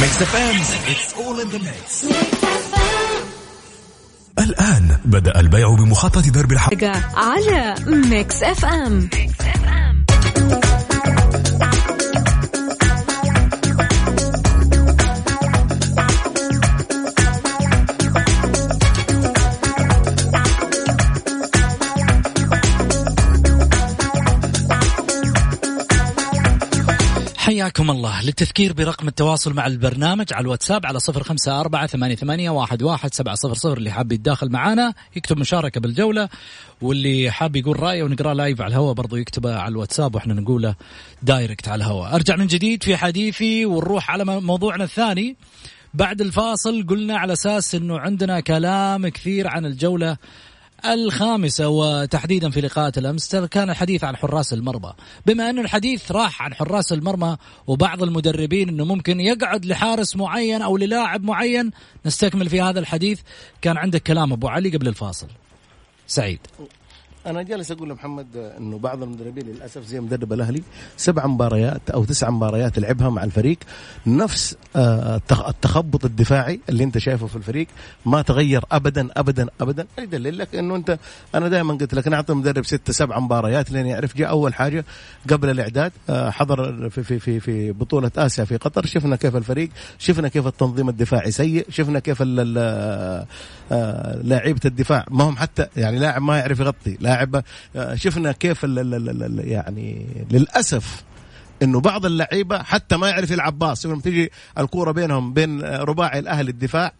Mix 0.05 0.21
FM 0.21 0.55
it's 0.91 1.13
all 1.13 1.41
in 1.41 1.47
the 1.49 1.57
mix 1.57 2.05
الآن 4.39 4.97
بدأ 5.05 5.39
البيع 5.39 5.69
بمخطط 5.69 6.27
درب 6.29 6.51
الحلقة 6.51 7.01
على 7.15 7.75
Mix 7.87 8.43
FM, 8.43 9.09
Mix 9.13 9.44
حياكم 27.65 27.91
الله. 27.91 28.25
للتذكير 28.25 28.73
برقم 28.73 29.07
التواصل 29.07 29.53
مع 29.53 29.67
البرنامج 29.67 30.33
على 30.33 30.43
الواتساب 30.43 30.85
على 30.85 30.99
صفر 30.99 31.23
خمسة 31.23 31.59
أربعة 31.59 31.87
ثمانية, 31.87 32.15
ثمانية 32.15 32.49
واحد, 32.49 32.83
واحد 32.83 33.13
سبعة 33.13 33.35
صفر 33.35 33.53
صفر. 33.53 33.77
اللي 33.77 33.91
حاب 33.91 34.11
يتداخل 34.11 34.49
معانا 34.49 34.93
يكتب 35.15 35.37
مشاركة 35.37 35.81
بالجولة 35.81 36.29
واللي 36.81 37.31
حاب 37.31 37.55
يقول 37.55 37.79
رأيه 37.79 38.03
ونقرأ 38.03 38.33
live 38.33 38.61
على 38.61 38.69
الهواء 38.69 38.93
برضو 38.93 39.15
يكتبه 39.15 39.55
على 39.55 39.71
الواتساب 39.71 40.15
وإحنا 40.15 40.33
نقوله 40.33 40.75
direct 41.23 41.67
على 41.67 41.83
الهواء. 41.83 42.15
أرجع 42.15 42.35
من 42.35 42.47
جديد 42.47 42.83
في 42.83 42.97
حديثي 42.97 43.65
ونروح 43.65 44.11
على 44.11 44.25
موضوعنا 44.25 44.83
الثاني. 44.83 45.35
بعد 45.93 46.21
الفاصل 46.21 46.87
قلنا 46.87 47.17
على 47.17 47.33
أساس 47.33 47.75
أنه 47.75 47.99
عندنا 47.99 48.39
كلام 48.39 49.07
كثير 49.07 49.47
عن 49.47 49.65
الجولة 49.65 50.17
الخامسة 50.93 51.67
وتحديدا 51.67 52.49
في 52.49 52.61
لقاءات 52.61 52.97
الأمس 52.97 53.35
كان 53.35 53.69
الحديث 53.69 54.03
عن 54.03 54.15
حراس 54.15 54.53
المرمى. 54.53 54.93
بما 55.25 55.49
أن 55.49 55.59
الحديث 55.59 56.11
راح 56.11 56.41
عن 56.41 56.53
حراس 56.53 56.93
المرمى 56.93 57.37
وبعض 57.67 58.03
المدربين 58.03 58.69
أنه 58.69 58.85
ممكن 58.85 59.19
يقعد 59.19 59.65
لحارس 59.65 60.15
معين 60.15 60.61
أو 60.61 60.77
للاعب 60.77 61.23
معين 61.23 61.71
نستكمل 62.05 62.49
في 62.49 62.61
هذا 62.61 62.79
الحديث. 62.79 63.19
كان 63.61 63.77
عندك 63.77 64.03
كلام 64.03 64.33
أبو 64.33 64.47
علي 64.47 64.69
قبل 64.69 64.87
الفاصل. 64.87 65.27
سعيد. 66.07 66.39
أنا 67.25 67.43
جالس 67.43 67.71
أقول 67.71 67.89
لمحمد 67.89 68.27
إنه 68.57 68.77
بعض 68.77 69.03
المدربين 69.03 69.45
للأسف 69.45 69.85
زي 69.85 69.99
مدرب 69.99 70.33
الأهلي 70.33 70.63
سبع 70.97 71.25
مباريات 71.25 71.89
أو 71.89 72.05
تسع 72.05 72.29
مباريات 72.29 72.79
لعبها 72.79 73.09
مع 73.09 73.23
الفريق. 73.23 73.57
نفس 74.07 74.55
آه، 74.75 75.21
التخبط 75.31 76.05
الدفاعي 76.05 76.59
اللي 76.69 76.83
أنت 76.83 76.97
شايفه 76.97 77.27
في 77.27 77.35
الفريق 77.35 77.67
ما 78.05 78.21
تغير 78.21 78.63
ابدا 78.71 79.09
ابدا 79.17 79.47
ابدا. 79.61 79.87
يدلل 79.99 80.37
لك 80.37 80.55
إنه 80.55 80.75
أنت 80.75 80.99
أنا 81.35 81.47
دائما 81.47 81.73
قلت 81.73 81.93
لك 81.93 82.07
أنا 82.07 82.15
أعطي 82.15 82.33
مدرب 82.33 82.65
ست 82.65 82.91
سبع 82.91 83.19
مباريات 83.19 83.71
لين 83.71 83.85
يعرف 83.85 84.17
جاء 84.17 84.29
أول 84.29 84.53
حاجة 84.53 84.85
قبل 85.29 85.49
الإعداد. 85.49 85.91
آه، 86.09 86.29
حضر 86.29 86.89
في 86.89 87.03
في 87.03 87.19
في 87.19 87.39
في 87.39 87.71
بطولة 87.71 88.11
آسيا 88.17 88.45
في 88.45 88.57
قطر. 88.57 88.85
شفنا 88.85 89.15
كيف 89.15 89.35
الفريق 89.35 89.69
شفنا 89.97 90.27
كيف 90.27 90.47
التنظيم 90.47 90.89
الدفاعي 90.89 91.31
سيء 91.31 91.65
شفنا 91.69 91.99
كيف 91.99 92.23
آه، 93.71 94.21
لاعيبه 94.23 94.61
الدفاع 94.65 95.05
ما 95.11 95.23
هم 95.23 95.35
حتى 95.37 95.67
يعني 95.77 95.99
لاعب 95.99 96.21
ما 96.21 96.37
يعرف 96.37 96.59
يغطي 96.59 96.97
لاعب 96.99 97.14
آه، 97.75 97.95
شفنا 97.95 98.31
كيف 98.31 98.63
يعني 98.63 100.05
للأسف 100.31 101.03
إنه 101.61 101.79
بعض 101.79 102.05
اللعيبة 102.05 102.63
حتى 102.63 102.97
ما 102.97 103.09
يعرف 103.09 103.31
يلعب 103.31 103.59
باص. 103.59 103.85
لما 103.85 104.01
تيجي 104.01 104.31
الكورة 104.57 104.91
بينهم 104.91 105.33
بين 105.33 105.61
رباعي 105.61 106.19
الأهلي 106.19 106.51
الدفاع 106.51 106.93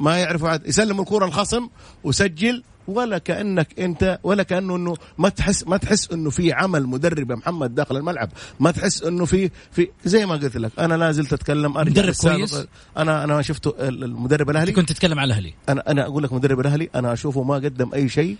ما 0.00 0.18
يعرفوا 0.18 0.68
يسلم 0.68 1.00
الكورة 1.00 1.24
الخصم 1.26 1.68
وسجل 2.04 2.62
ولا 2.88 3.18
كأنك 3.18 3.80
أنت 3.80 4.18
ولا 4.22 4.42
كأنه 4.42 4.76
إنه 4.76 4.96
ما 5.18 5.28
تحس 5.28 5.66
ما 5.66 5.76
تحس 5.76 6.10
إنه 6.12 6.30
في 6.30 6.52
عمل 6.52 6.86
مدرب 6.86 7.30
يا 7.30 7.36
محمد 7.36 7.74
داخل 7.74 7.96
الملعب. 7.96 8.30
ما 8.60 8.70
تحس 8.70 9.02
إنه 9.02 9.24
في 9.24 9.50
في 9.72 9.88
زي 10.04 10.26
ما 10.26 10.34
قلت 10.34 10.56
لك 10.56 10.72
أنا 10.78 10.94
لا 10.94 11.12
زلت 11.12 11.32
أتكلم 11.32 11.76
أرجع 11.78 11.90
مدرب 12.02 12.14
كويس؟ 12.14 12.66
أنا 12.96 13.24
أنا 13.24 13.42
شفته 13.42 13.74
المدرب 13.78 14.50
الأهلي. 14.50 14.72
كنت 14.72 14.92
تتكلم 14.92 15.18
على 15.18 15.26
الأهلي. 15.26 15.54
أنا 15.68 15.90
أنا 15.90 16.02
أقول 16.02 16.22
لك 16.22 16.32
مدرب 16.32 16.60
الأهلي 16.60 16.88
أنا 16.94 17.12
أشوفه 17.12 17.42
ما 17.42 17.54
قدم 17.54 17.90
أي 17.94 18.08
شيء. 18.08 18.36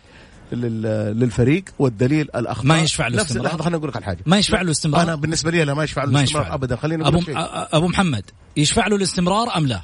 للفريق 0.52 1.64
والدليل 1.78 2.28
الأخطاء. 2.34 2.66
ما 2.66 2.80
يشفع 2.80 3.08
له 3.08 3.22
استمرار. 3.22 3.46
لحظة 3.46 3.62
خليني 3.62 3.76
أقول 3.76 3.88
لك 3.88 3.96
على 3.96 4.04
حاجة. 4.04 4.18
ما 4.26 4.38
يشفع 4.38 4.62
له 4.62 4.70
استمرار. 4.70 5.02
أنا 5.02 5.14
بالنسبة 5.14 5.50
لي 5.50 5.64
لا 5.64 5.74
ما 5.74 5.84
يشفع 5.84 6.04
له 6.04 6.20
الاستمرار 6.20 6.54
ابدا. 6.54 6.76
خليني 6.76 7.02
أقول 7.02 7.16
أبو, 7.16 7.32
أبو 7.76 7.88
محمد 7.88 8.30
يشفع 8.56 8.86
له 8.86 8.96
الاستمرار 8.96 9.56
أم 9.56 9.66
لا؟ 9.66 9.80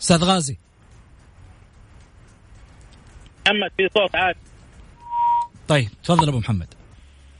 أستاذ 0.00 0.24
غازي. 0.24 0.56
محمد 3.46 3.70
في 3.76 3.88
صوت 3.94 4.16
عادي 4.16 4.38
طيب 5.68 5.88
تفضل 6.04 6.28
أبو 6.28 6.38
محمد. 6.38 6.68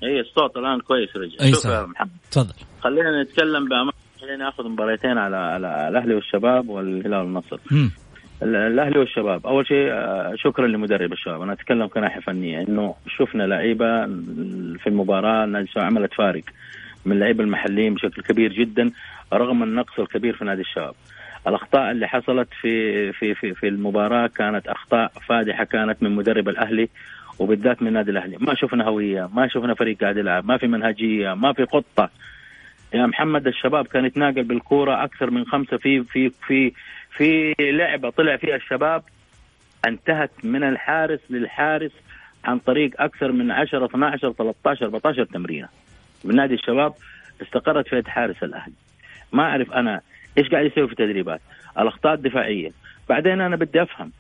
اي 0.03 0.21
الصوت 0.21 0.57
الآن 0.57 0.81
كويس 0.81 1.09
رجع. 1.17 1.45
أي 1.45 1.53
شوف 1.53 1.65
يا 1.65 1.87
محمد. 1.87 2.11
تفضل. 2.31 2.55
خلينا 2.83 3.23
نتكلم 3.23 3.69
بأمانة 3.69 3.93
خلينا 4.21 4.45
ناخذ 4.45 4.69
مباريتين 4.69 5.19
على 5.19 5.37
على 5.37 5.89
الأهلي 5.89 6.15
والشباب 6.15 6.69
والهلال 6.69 7.15
والنصر. 7.15 7.59
الأهلي 8.43 8.99
والشباب. 8.99 9.47
أول 9.47 9.67
شيء 9.67 9.89
آه، 9.91 10.35
شكرا 10.37 10.67
لمدرب 10.67 11.13
الشباب. 11.13 11.43
أنا 11.43 11.53
أتكلم 11.53 11.87
كناحية 11.87 12.21
فنية. 12.21 12.61
إنه 12.61 12.95
شفنا 13.07 13.43
لعيبة 13.43 14.07
في 14.77 14.87
المباراة 14.87 15.45
الشباب 15.45 15.85
عملت 15.85 16.15
فارق 16.15 16.43
من 17.05 17.13
اللعيبة 17.13 17.45
المحليين 17.45 17.95
بشكل 17.95 18.23
كبير 18.23 18.53
جدا 18.53 18.91
رغم 19.33 19.63
النقص 19.63 19.99
الكبير 19.99 20.37
في 20.37 20.45
نادي 20.45 20.61
الشباب. 20.61 20.95
الأخطاء 21.47 21.91
اللي 21.91 22.09
حصلت 22.09 22.49
في 22.61 23.13
في 23.13 23.35
في 23.35 23.55
في 23.55 23.69
المباراة 23.69 24.27
كانت 24.27 24.67
أخطاء 24.67 25.13
فادحة 25.29 25.65
كانت 25.65 26.03
من 26.03 26.11
مدرب 26.11 26.49
الأهلي 26.49 26.89
وبالذات 27.39 27.83
من 27.83 27.89
النادي 27.89 28.11
الأهلي. 28.11 28.37
ما 28.41 28.55
شفنا 28.55 28.85
هوية 28.85 29.29
ما 29.35 29.49
شفنا 29.49 29.75
فريق 29.75 30.01
قاعد 30.01 30.17
يلعب 30.17 30.47
ما 30.47 30.57
في 30.57 30.67
منهجية 30.67 31.35
ما 31.35 31.53
في 31.53 31.67
خطه 31.67 32.11
يا 32.95 33.07
محمد 33.07 33.47
الشباب 33.47 33.87
كان 33.87 34.05
يتناقل 34.05 34.43
بالكورة 34.43 35.05
أكثر 35.05 35.31
من 35.31 35.47
خمسة 35.47 35.77
في 35.77 36.05
في 36.05 36.31
في 36.47 36.73
في 37.17 37.55
لعبة 37.61 38.11
طلع 38.11 38.37
فيها 38.37 38.57
الشباب 38.57 39.03
انتهت 39.87 40.31
من 40.45 40.65
الحارس 40.65 41.21
للحارس 41.31 41.93
عن 42.45 42.59
طريق 42.59 43.03
أكثر 43.03 43.33
من 43.33 43.51
10 43.51 43.87
12 43.87 44.33
13 44.33 44.85
14 44.85 45.25
تمرينة. 45.25 45.69
من 46.25 46.37
نادي 46.37 46.55
الشباب 46.55 46.95
استقرت 47.43 47.89
في 47.89 47.97
يد 47.97 48.09
حارس 48.09 48.43
الأهلي. 48.43 48.75
ما 49.33 49.43
أعرف 49.43 49.73
أنا 49.73 50.01
إيش 50.39 50.49
قاعد 50.49 50.67
يسوي 50.67 50.87
في 50.87 50.93
التدريبات. 50.93 51.41
الأخطاء 51.79 52.15
الدفاعية. 52.15 52.71
بعدين 53.09 53.41
أنا 53.41 53.57
بدي 53.57 53.83
أفهم 53.83 54.13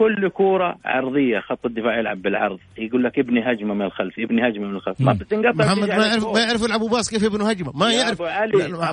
كل 0.00 0.28
كورة 0.28 0.76
عرضية 0.84 1.40
خط 1.40 1.66
الدفاع 1.66 1.98
يلعب 1.98 2.22
بالعرض. 2.22 2.58
يقول 2.78 3.04
لك 3.04 3.18
ابني 3.18 3.40
هجمة 3.40 3.74
من 3.74 3.82
الخلف 3.82 4.18
ابني 4.18 4.48
هجمة 4.48 4.66
من 4.66 4.76
الخلف. 4.76 5.00
ما. 5.00 5.12
بتنقطع 5.12 5.64
محمد 5.64 5.88
ما 5.88 6.06
يعرف. 6.06 6.26
ما 6.26 6.40
يعرف 6.40 6.62
يلعبوا 6.62 6.88
باص 6.88 7.10
كيف 7.10 7.22
يبنوا 7.22 7.52
هجمة؟ 7.52 7.72
ما 7.74 7.92
يعرف. 7.92 8.22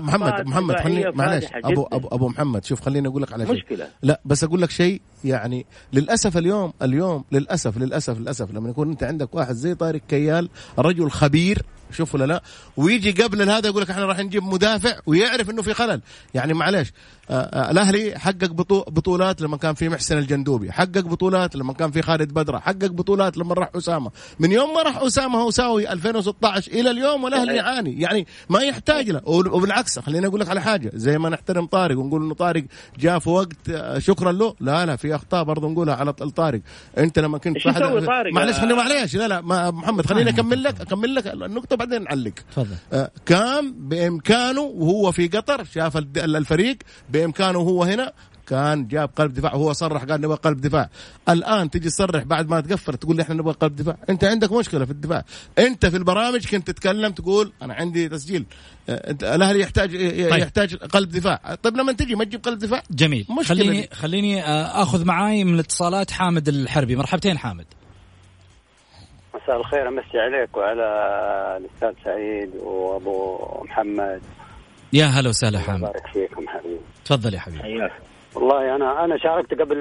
محمد 0.02 0.48
محمد 0.48 0.80
خليني 0.80 1.12
معلش. 1.12 1.46
ابو. 1.66 1.88
ابو 1.92 2.08
أبو 2.08 2.28
محمد 2.30 2.66
شوف 2.66 2.82
خليني 2.82 3.08
أقول 3.08 3.22
لك 3.22 3.34
على 3.34 3.46
شيء. 3.46 3.56
مشكلة. 3.56 3.88
لا 4.04 4.22
بس 4.26 4.44
أقول 4.44 4.62
لك 4.62 4.70
شيء 4.70 5.02
يعني 5.26 5.66
للأسف 5.94 6.38
اليوم 6.38 6.74
اليوم 6.82 7.24
للأسف 7.32 7.78
للأسف 7.78 8.20
للأسف 8.20 8.52
لما 8.54 8.70
يكون 8.70 8.90
أنت 8.90 9.04
عندك 9.04 9.36
واحد 9.36 9.54
زي 9.54 9.76
طارق 9.76 10.02
كيال 10.10 10.50
رجل 10.80 11.10
خبير 11.10 11.58
شوف 11.92 12.16
ولا 12.16 12.26
لا؟ 12.26 12.42
ويجي 12.78 13.24
قبل 13.24 13.50
هذا 13.50 13.68
يقول 13.70 13.82
لك 13.82 13.90
إحنا 13.90 14.06
راح 14.06 14.20
نجيب 14.20 14.44
مدافع 14.44 15.00
ويعرف 15.06 15.50
إنه 15.50 15.62
في 15.62 15.74
خلل. 15.74 16.02
يعني 16.34 16.54
معلش 16.54 16.92
آه، 17.30 17.34
آه، 17.34 17.72
الأهلي 17.72 18.20
حقق 18.20 18.46
بطو- 18.52 18.90
بطولات 18.90 19.42
لما 19.42 19.58
كان 19.58 19.74
في 19.74 19.90
محسن 19.90 20.18
الجندوبي 20.18 20.72
حقق 20.72 21.00
بطولات 21.00 21.56
لما 21.56 21.74
كان 21.74 21.92
في 21.92 22.02
خالد 22.02 22.34
بدرة 22.34 22.60
حقق 22.60 22.86
بطولات 22.88 23.38
لما 23.38 23.54
راح 23.54 23.70
أسامة. 23.76 24.12
من 24.40 24.52
يوم 24.52 24.74
ما 24.74 24.82
راح 24.82 24.98
أسامة 25.02 25.40
هوساوي 25.40 25.92
2016 25.92 26.72
إلى 26.72 26.92
اليوم 26.92 27.24
والأهلي 27.24 27.46
صحيح. 27.48 27.66
يعاني. 27.66 28.02
يعني 28.02 28.28
ما 28.50 28.60
يحتاج 28.60 29.10
له. 29.10 29.22
وب- 29.26 29.52
وبالعكس 29.52 30.00
خليني 30.00 30.28
أقول 30.28 30.40
لك 30.40 30.50
على 30.50 30.62
حاجة. 30.62 30.92
زي 30.94 31.18
ما 31.18 31.30
نحترم 31.30 31.66
طارق 31.66 32.00
ونقول 32.00 32.24
إنه 32.24 32.34
طارق 32.34 32.64
جاء 33.00 33.20
في 33.20 33.30
وقت 33.30 33.70
آه، 33.70 34.00
شكرا 34.00 34.32
له. 34.32 34.56
لا 34.60 34.86
لا 34.86 34.96
في 34.96 35.16
أخطاء 35.16 35.44
برضه 35.44 35.70
نقولها 35.70 35.96
على 35.96 36.14
طارق. 36.14 36.62
أنت 36.98 37.20
لما 37.20 37.38
كنت 37.38 37.58
معلش 38.34 38.58
خليني 38.60 38.74
معلش 38.74 39.16
لا 39.16 39.28
لا 39.28 39.42
محمد 39.72 40.06
خليني 40.06 40.30
أكمل 40.30 40.64
لك 40.64 40.82
أكمل 40.82 41.16
لك 41.16 41.28
النقطة 41.28 41.76
بعدين 41.78 42.04
نعلق. 42.04 42.34
تفضل. 42.52 42.76
آه، 42.94 43.12
كان 43.26 43.74
بإمكانه 43.78 44.62
وهو 44.62 45.12
في 45.12 45.28
قطر 45.28 45.64
شاف 45.64 45.98
الفريق 46.18 46.78
بإمكانه 47.10 47.60
وهو 47.60 47.84
هنا 47.84 48.14
كان 48.48 48.88
جاب 48.88 49.10
قلب 49.16 49.34
دفاع 49.34 49.54
وهو 49.54 49.74
صرح 49.74 50.04
قال 50.04 50.22
نبغى 50.22 50.36
قلب 50.36 50.62
دفاع. 50.62 50.90
الآن 51.30 51.70
تجي 51.70 51.90
تصرح 51.90 52.24
بعد 52.24 52.50
ما 52.50 52.62
تقفل 52.62 52.94
تقول 52.94 53.16
لي 53.16 53.22
إحنا 53.22 53.36
نبغى 53.36 53.54
قلب 53.54 53.76
دفاع. 53.76 53.98
أنت 54.10 54.24
عندك 54.24 54.52
مشكلة 54.52 54.86
في 54.86 54.92
الدفاع. 54.92 55.26
أنت 55.60 55.86
في 55.86 55.98
البرامج 55.98 56.48
كنت 56.48 56.68
تتكلم 56.68 57.12
تقول 57.12 57.52
أنا 57.62 57.74
عندي 57.74 58.10
تسجيل. 58.10 58.46
آه، 58.90 59.36
الأهلي 59.36 59.60
يحتاج 59.60 59.92
طيب. 60.30 60.42
يحتاج 60.42 60.76
قلب 60.76 61.10
دفاع. 61.10 61.56
طيب 61.64 61.78
لما 61.78 61.92
تجي 61.94 62.16
ما 62.16 62.24
تجيب 62.24 62.42
قلب 62.42 62.60
دفاع؟ 62.60 62.84
جميل. 62.92 63.26
مشكلة 63.30 63.58
خليني 63.58 63.82
دي. 63.82 63.88
خليني 63.92 64.44
آه، 64.44 64.84
آخذ 64.84 65.06
معاي 65.06 65.44
من 65.44 65.54
الاتصالات 65.54 66.12
حامد 66.12 66.48
الحربي. 66.48 66.96
مرحبتين 66.96 67.38
حامد. 67.38 67.66
مساء 69.48 69.60
الخير 69.60 69.88
أمسي 69.88 70.20
عليك 70.20 70.58
وعلى 70.58 70.84
الأستاذ 71.58 72.04
سعيد 72.04 72.56
وأبو 72.56 73.38
محمد. 73.64 74.22
يا 74.94 75.06
هلا 75.06 75.30
وسهلا 75.30 75.58
الله 75.58 75.68
حامد 75.68 75.82
يبارك 75.82 76.08
فيكم 76.08 76.48
حبيبي. 76.48 76.80
تفضل 77.06 77.34
يا 77.34 77.40
حبيبي. 77.40 77.64
حياك. 77.64 77.92
والله 78.36 78.76
أنا 78.76 79.06
أنا 79.06 79.18
شاركت 79.18 79.54
قبل 79.62 79.78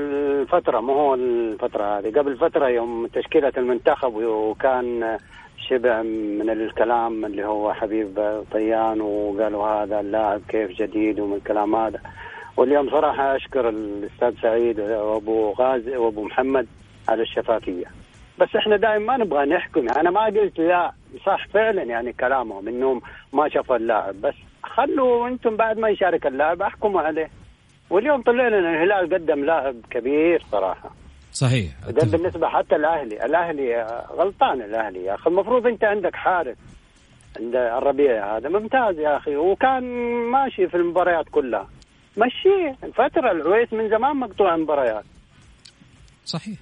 فترة 0.49 0.81
مو 0.81 0.93
هو 0.93 1.15
الفترة 1.15 1.99
هذه 1.99 2.19
قبل 2.19 2.37
فترة 2.37 2.69
يوم 2.69 3.07
تشكيلة 3.07 3.53
المنتخب 3.57 4.15
وكان 4.15 5.19
شبع 5.71 6.03
من 6.03 6.51
الكلام 6.51 7.25
اللي 7.25 7.45
هو 7.45 7.73
حبيب 7.73 8.45
طيان 8.53 9.01
وقالوا 9.01 9.67
هذا 9.69 10.01
اللاعب 10.01 10.41
كيف 10.49 10.71
جديد 10.71 11.21
ومن 11.21 11.37
الكلام 11.37 11.75
هذا. 11.75 12.01
واليوم 12.57 12.91
صراحة 12.91 13.37
أشكر 13.37 13.69
الأستاذ 13.69 14.35
سعيد 14.43 14.81
وأبو 14.81 15.53
غازي 15.53 15.97
وأبو 15.97 16.25
محمد 16.25 16.67
على 17.09 17.23
الشفافية. 17.23 18.06
بس 18.38 18.57
إحنا 18.57 18.76
دائما 18.76 19.16
ما 19.16 19.25
نبغى 19.25 19.47
نحكم. 19.47 19.88
أنا 19.88 20.11
ما 20.11 20.25
قلت 20.25 20.59
لا 20.59 20.93
صح 21.26 21.47
فعلا 21.49 21.83
يعني 21.83 22.12
كلامهم 22.12 22.69
إنهم 22.69 23.02
ما 23.33 23.49
شافوا 23.49 23.76
اللاعب. 23.76 24.21
بس 24.21 24.35
خلوا 24.62 25.28
أنتم 25.28 25.57
بعد 25.57 25.78
ما 25.78 25.88
يشارك 25.88 26.26
اللاعب 26.26 26.62
أحكموا 26.62 27.00
عليه. 27.00 27.31
واليوم 27.90 28.23
طلع 28.23 28.49
لنا 28.49 28.59
الهلال 28.59 29.14
قدم 29.14 29.45
لاعب 29.45 29.76
كبير 29.90 30.45
صراحة. 30.52 30.90
صحيح. 31.33 31.71
ده. 31.88 32.19
بالنسبة 32.19 32.49
حتى 32.49 32.76
الأهلي. 32.76 33.25
الأهلي 33.25 33.87
غلطان 34.19 34.62
الأهلي 34.62 35.05
يا 35.05 35.14
أخي. 35.14 35.31
المفروض 35.31 35.66
أنت 35.66 35.85
عندك 35.85 36.16
حارس 36.16 36.57
عند 37.40 37.57
الربيع 37.57 38.37
هذا. 38.37 38.49
ممتاز 38.49 38.99
يا 38.99 39.16
أخي. 39.16 39.37
وكان 39.37 39.85
ماشي 40.31 40.69
في 40.69 40.76
المباريات 40.76 41.28
كلها. 41.28 41.69
مشيه. 42.16 42.76
الفترة 42.85 43.31
العويس 43.31 43.73
من 43.73 43.88
زمان 43.88 44.16
مقطوع 44.16 44.57
مباريات. 44.57 45.05
صحيح. 46.25 46.59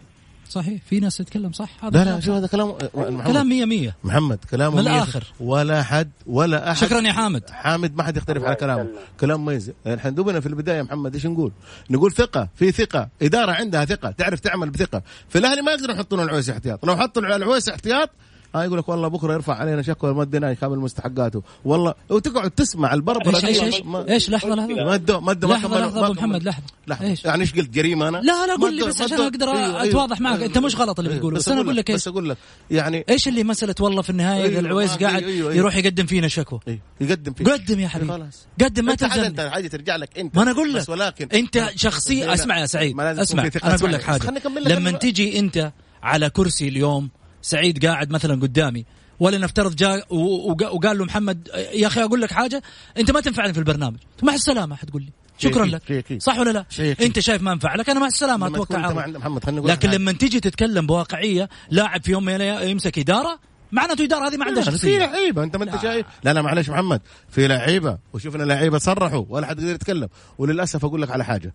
صحيح؟ 0.54 0.82
في 0.88 1.00
ناس 1.00 1.16
تتكلم 1.16 1.52
صح؟ 1.52 1.84
هذا 1.84 2.04
لا 2.04 2.10
لا 2.10 2.20
شو. 2.20 2.32
هذا 2.32 2.46
كلام 2.46 2.68
محمد. 2.94 3.26
كلام 3.26 3.48
مية 3.48 3.64
مية. 3.64 3.96
محمد 4.04 4.38
كلامه 4.50 4.74
من 4.74 4.80
الآخر. 4.80 5.24
ولا 5.40 5.82
حد 5.82 6.10
ولا 6.26 6.70
أحد. 6.70 6.86
شكرا 6.86 7.00
يا 7.00 7.12
حامد. 7.12 7.50
حامد 7.50 7.96
ما 7.96 8.02
حد 8.02 8.16
يختلف 8.16 8.44
على 8.44 8.54
كلامه. 8.54 8.88
كلام 9.20 9.40
مميز 9.40 9.72
الحين 9.86 10.14
دوبنا 10.14 10.40
في 10.40 10.46
البداية 10.46 10.82
محمد 10.82 11.14
إيش 11.14 11.26
نقول؟ 11.26 11.52
نقول 11.90 12.12
ثقة 12.12 12.48
في 12.56 12.72
ثقة. 12.72 13.08
إدارة 13.22 13.52
عندها 13.52 13.84
ثقة 13.84 14.10
تعرف 14.10 14.40
تعمل 14.40 14.70
بثقة. 14.70 15.02
في 15.28 15.38
الأهلي 15.38 15.62
ما 15.62 15.72
يقدروا 15.72 15.94
يحطون 15.94 16.20
العويس 16.20 16.50
احتياط. 16.50 16.86
لو 16.86 16.96
حطوا 16.96 17.22
العويس 17.22 17.68
احتياط 17.68 18.10
ها 18.54 18.64
يقول 18.64 18.78
لك 18.78 18.88
والله 18.88 19.08
بكرة 19.08 19.32
يرفع 19.32 19.54
علينا 19.54 19.82
شكوى 19.82 20.14
ما 20.14 20.22
ادينا 20.22 20.54
كامل 20.54 20.78
مستحقاته. 20.78 21.42
والله 21.64 21.94
وتقعد 22.08 22.50
تسمع 22.50 22.94
البربرة 22.94 23.46
إيش 23.46 23.62
إيش 23.62 23.82
إيش 24.08 24.30
لحظة 24.30 24.54
لحظة. 24.54 24.74
ما 24.74 24.94
ادوا 24.94 25.20
ما 25.20 25.30
ادوا 25.30 25.54
لحظة 25.54 25.68
ما 25.68 26.06
أبو. 26.06 26.12
محمد 26.12 26.42
لحظة. 26.42 26.64
لحظة. 26.86 27.06
إيش؟ 27.06 27.24
يعني 27.24 27.40
إيش 27.40 27.54
قلت؟ 27.54 27.70
جريمة 27.70 28.08
أنا؟ 28.08 28.18
لا 28.18 28.46
لا 28.46 28.56
قول 28.56 28.76
لي 28.76 28.84
بس 28.84 29.02
عشان 29.02 29.20
أقدر 29.20 29.48
أيوه، 29.48 29.64
أيوه. 29.64 29.84
أتواضح 29.84 30.20
معك. 30.20 30.42
أنت 30.42 30.58
مش 30.58 30.76
غلط 30.76 30.98
اللي 30.98 31.08
أيوه. 31.08 31.18
بتقوله. 31.18 31.36
بس 31.36 31.48
أنا 31.48 31.60
أقول 31.60 31.76
لك 31.76 31.92
بس 31.92 32.08
أقول 32.08 32.28
لك. 32.30 32.36
يعني 32.70 33.04
إيش 33.08 33.28
اللي 33.28 33.44
مسألة 33.44 33.74
والله 33.80 34.02
في 34.02 34.10
النهاية؟ 34.10 34.46
إذا 34.46 34.60
العويس 34.60 34.90
قاعد. 34.90 35.22
يروح 35.28 35.76
يقدم 35.76 36.06
فينا 36.06 36.28
شكوى. 36.28 36.60
إيه، 36.68 36.80
يقدم 37.00 37.32
فيه 37.32 37.44
قدم 37.44 37.80
يا 37.80 37.88
حبيبي. 37.88 38.12
خلاص. 38.12 38.46
قدم 38.60 38.84
ما 38.84 38.94
تلزمني 38.94 39.26
أنت 39.26 39.40
حاجة 39.40 39.68
ترجع 39.68 39.96
لك 39.96 40.18
أنت. 40.18 40.36
ما 40.36 40.42
أنا 40.42 40.50
أقول 40.50 40.74
لك. 40.74 40.88
ولكن 40.88 41.28
أنت 41.34 41.70
شخصيه 41.76 42.34
أسمع 42.34 42.58
يا 42.58 42.66
سعيد. 42.66 43.00
أسمع. 43.00 43.50
أنا 43.64 43.74
أقول 43.74 43.92
لك 43.92 44.02
حاجة. 44.02 44.42
لما. 44.66 44.90
تجي 44.90 45.38
أنت 45.38 45.72
على 46.02 46.30
كرسي 46.30 46.68
اليوم 46.68 47.08
سعيد 47.44 47.86
قاعد 47.86 48.10
مثلا 48.10 48.34
قدامي 48.40 48.84
ولا 49.20 49.38
نفترض 49.38 49.76
جاء 49.76 50.14
وقال 50.14 50.98
له 50.98 51.04
محمد 51.04 51.48
يا 51.72 51.86
أخي 51.86 52.02
أقول 52.02 52.20
لك 52.20 52.32
حاجة 52.32 52.62
أنت 52.98 53.10
ما 53.10 53.20
تنفعني 53.20 53.52
في 53.52 53.58
البرنامج. 53.58 53.96
مع 54.22 54.34
السلامة. 54.34 54.76
حتقول 54.76 55.02
لي 55.02 55.10
شكرا 55.38 55.64
لك. 55.64 56.16
صح 56.18 56.38
ولا 56.38 56.50
لا. 56.50 56.64
أنت 57.00 57.18
شايف 57.18 57.42
ما 57.42 57.52
انفع 57.52 57.74
لك؟ 57.74 57.90
أنا 57.90 58.00
مع 58.00 58.06
السلامة 58.06 58.46
أتوقع 58.46 59.06
لكن. 59.46 59.90
لما 59.90 60.12
تيجي 60.12 60.40
تتكلم 60.40 60.86
بواقعية 60.86 61.48
لاعب 61.70 62.04
في 62.04 62.12
يوم 62.12 62.28
يمسك 62.28 62.98
إدارة 62.98 63.38
معناته 63.72 64.04
إدارة 64.04 64.28
هذه 64.28 64.36
ما 64.36 64.44
عندها 64.44 64.62
في 64.62 64.70
شخصية. 64.70 64.98
لعيبة 64.98 65.42
أنت 65.42 65.56
ما 65.56 65.64
أنت 65.64 65.82
شايف؟ 65.82 66.06
لا 66.24 66.32
لا 66.32 66.42
معلش 66.42 66.70
محمد 66.70 67.00
في 67.28 67.48
لعيبة 67.48 67.98
وشفنا 68.12 68.42
لعيبه 68.42 68.78
صرحوا 68.78 69.24
ولا 69.28 69.46
حد 69.46 69.58
يقدر 69.58 69.74
يتكلم. 69.74 70.08
وللأسف 70.38 70.84
أقول 70.84 71.02
لك 71.02 71.10
على 71.10 71.24
حاجة. 71.24 71.54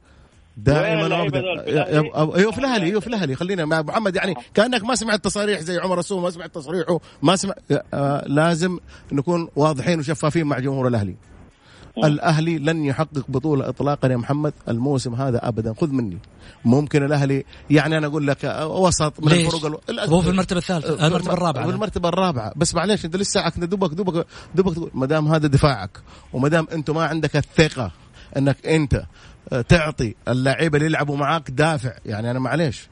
دائما 0.58 1.06
الأهلي؟ 1.06 1.38
أيوه 2.36 2.52
في 2.52 2.58
الأهلي 2.60 2.86
أيوه 2.86 3.00
في 3.00 3.08
الأهلي. 3.08 3.36
خلينا 3.36 3.66
مع 3.66 3.82
محمد 3.82 4.16
يعني 4.16 4.36
كأنك 4.54 4.84
ما 4.84 4.96
سمعت 4.96 5.24
تصاريح 5.24 5.60
زي 5.60 5.78
عمر 5.78 6.00
السوم 6.00 6.24
ما 6.24 6.30
سمعت 6.30 6.56
تصريحه 6.56 7.00
ما 7.22 7.36
سمع 7.36 7.54
آه 7.94 8.24
لازم 8.28 8.80
نكون 9.12 9.48
واضحين 9.56 10.00
وشفافين 10.00 10.46
مع 10.48 10.60
جمهور 10.60 10.88
الأهلي. 10.88 11.16
الأهلي 12.04 12.58
لن 12.58 12.86
يحقق 12.86 13.26
بطولة 13.28 13.70
اطلاقا 13.70 14.08
يا 14.08 14.18
محمد 14.18 14.54
الموسم 14.70 15.16
هذا 15.16 15.48
ابدا. 15.48 15.74
خذ 15.82 15.88
مني. 15.90 16.18
ممكن 16.66 17.04
الأهلي 17.06 17.44
يعني 17.70 17.98
أنا 17.98 18.08
أقول 18.08 18.28
لك 18.28 18.46
آه، 18.46 18.68
وسط 18.68 19.14
من 19.20 19.28
ليش؟ 19.32 19.46
الفروق 19.46 19.66
الو- 19.90 20.02
هو 20.02 20.22
في 20.22 20.30
المرتبة 20.30 20.60
الثالثة 20.60 21.08
المرتبة 21.08 21.34
الرابعة. 21.34 21.66
في 21.66 21.72
المرتبة 21.72 22.10
الرابعة. 22.10 22.54
بس 22.56 22.76
معلش 22.76 23.06
أنت 23.06 23.16
لسه 23.16 23.40
عك 23.42 23.60
دوبك 23.60 23.90
دوبك 23.94 24.26
دوبك 24.56 24.74
تقول 24.76 24.92
ما 24.94 25.06
دام 25.06 25.28
هذا 25.28 25.48
دفاعك 25.48 26.00
وما 26.34 26.50
دام 26.50 26.68
أنت 26.74 26.90
ما 26.90 27.06
عندك 27.06 27.36
الثقة 27.36 27.92
إنك 28.38 28.68
أنت 28.68 28.94
آه، 28.94 29.06
تعطي 29.68 30.16
اللعيبة 30.28 30.78
اللي 30.78 30.90
يلعبوا 30.90 31.18
معاك 31.18 31.52
دافع. 31.52 31.94
يعني 32.06 32.32
أنا 32.32 32.40
معلش 32.40 32.88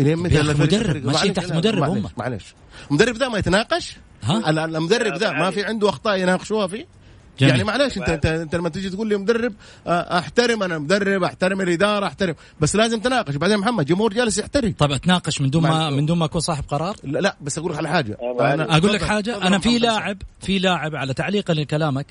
إلين 0.00 0.18
متى 0.18 0.34
مدرب، 0.42 1.04
معلش، 1.06 1.26
تحت 1.32 1.52
مدرب 1.52 1.82
هم. 1.82 2.10
معلش 2.16 2.54
المدرب 2.90 3.16
ذا 3.16 3.28
ما 3.28 3.38
يتناقش؟ 3.38 3.96
ها؟ 4.22 4.50
ال- 4.50 4.58
المدرب 4.58 5.14
ذا 5.16 5.30
ما 5.32 5.50
في 5.50 5.64
عنده 5.64 5.88
أخطاء 5.88 6.16
يناقشوها 6.18 6.66
فيه؟ 6.66 6.86
جميل. 7.40 7.50
يعني 7.50 7.64
معلش 7.64 7.98
انت 7.98 8.08
انت, 8.08 8.26
انت 8.26 8.54
لما 8.54 8.68
تيجي 8.68 8.90
تقول 8.90 9.08
لي 9.08 9.16
مدرب 9.16 9.52
آه، 9.86 10.18
احترم 10.18 10.62
أنا 10.62 10.78
مدرب 10.78 11.22
احترم 11.22 11.60
الإدارة 11.60 12.06
احترم. 12.06 12.34
بس 12.60 12.76
لازم 12.76 13.00
تناقش. 13.00 13.36
بعدين 13.36 13.58
محمد 13.58 13.86
جمهور 13.86 14.12
جالس 14.12 14.38
يحترم. 14.38 14.74
طيب 14.78 14.92
اتناقش 14.92 15.40
من 15.40 15.50
دون 15.50 15.62
ما 15.62 15.90
من 15.90 16.06
دون 16.06 16.18
ما 16.18 16.24
اكون 16.24 16.40
صاحب 16.40 16.64
قرار؟ 16.68 16.96
لا, 17.04 17.18
لا 17.18 17.36
بس 17.40 17.58
أقول 17.58 17.72
لك 17.72 17.78
على 17.78 17.88
حاجة. 17.88 18.16
أنا 18.40 18.76
أقول 18.76 18.92
لك 18.92 19.02
حاجة. 19.02 19.46
أنا 19.46 19.58
في 19.58 19.78
لاعب 19.78 20.22
في 20.40 20.58
لاعب 20.58 20.96
على 20.96 21.14
تعليقا 21.14 21.54
لكلامك 21.54 22.06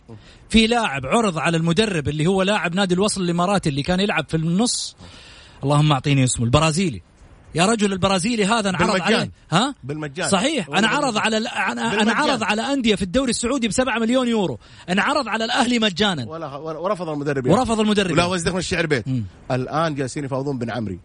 في 0.50 0.68
لاعب 0.68 1.06
عرض 1.06 1.38
على 1.38 1.58
المدرب 1.58 2.08
اللي 2.08 2.28
هو 2.28 2.42
لاعب 2.44 2.76
نادي 2.76 2.94
الوصل 2.94 3.22
الإماراتي 3.22 3.70
اللي 3.70 3.84
كان 3.84 4.00
يلعب 4.00 4.26
في 4.30 4.38
النص. 4.38 4.96
اللهم 5.64 5.92
أعطيني 5.92 6.24
اسمه 6.24 6.46
البرازيلي. 6.46 7.02
يا 7.56 7.66
رجل 7.66 7.94
البرازيلي 7.94 8.46
هذا 8.46 8.70
انعرض 8.70 8.92
بالمجان. 8.92 9.14
عليه. 9.14 9.32
ها؟ 9.52 9.76
بالمجان. 9.84 10.30
صحيح. 10.30 10.70
أنا 10.70 10.88
عرض 10.88 11.18
على 11.18 11.38
أنا 11.38 11.90
بالمجان. 11.90 12.10
عرض 12.10 12.44
على 12.44 12.62
أندية 12.62 12.96
في 12.96 13.02
الدوري 13.02 13.30
السعودي 13.30 13.68
ب 13.68 13.72
7 13.72 14.00
مليون 14.00 14.28
يورو. 14.28 14.60
انعرض 14.90 15.28
على 15.28 15.46
الأهلي 15.46 15.80
مجانا. 15.80 16.30
ولا 16.30 16.56
ورفض 16.56 17.10
المدرب 17.10 17.48
ورفض 17.48 17.80
المدرب 17.80 18.32
وزدك 18.32 18.52
من 18.54 18.60
الشعر 18.60 18.86
بيت. 18.86 19.08
مم. 19.08 19.24
الآن 19.52 19.96
جالسين 19.96 20.24
يفاوضون 20.26 20.60
بن 20.60 20.72
عمري. 20.72 21.00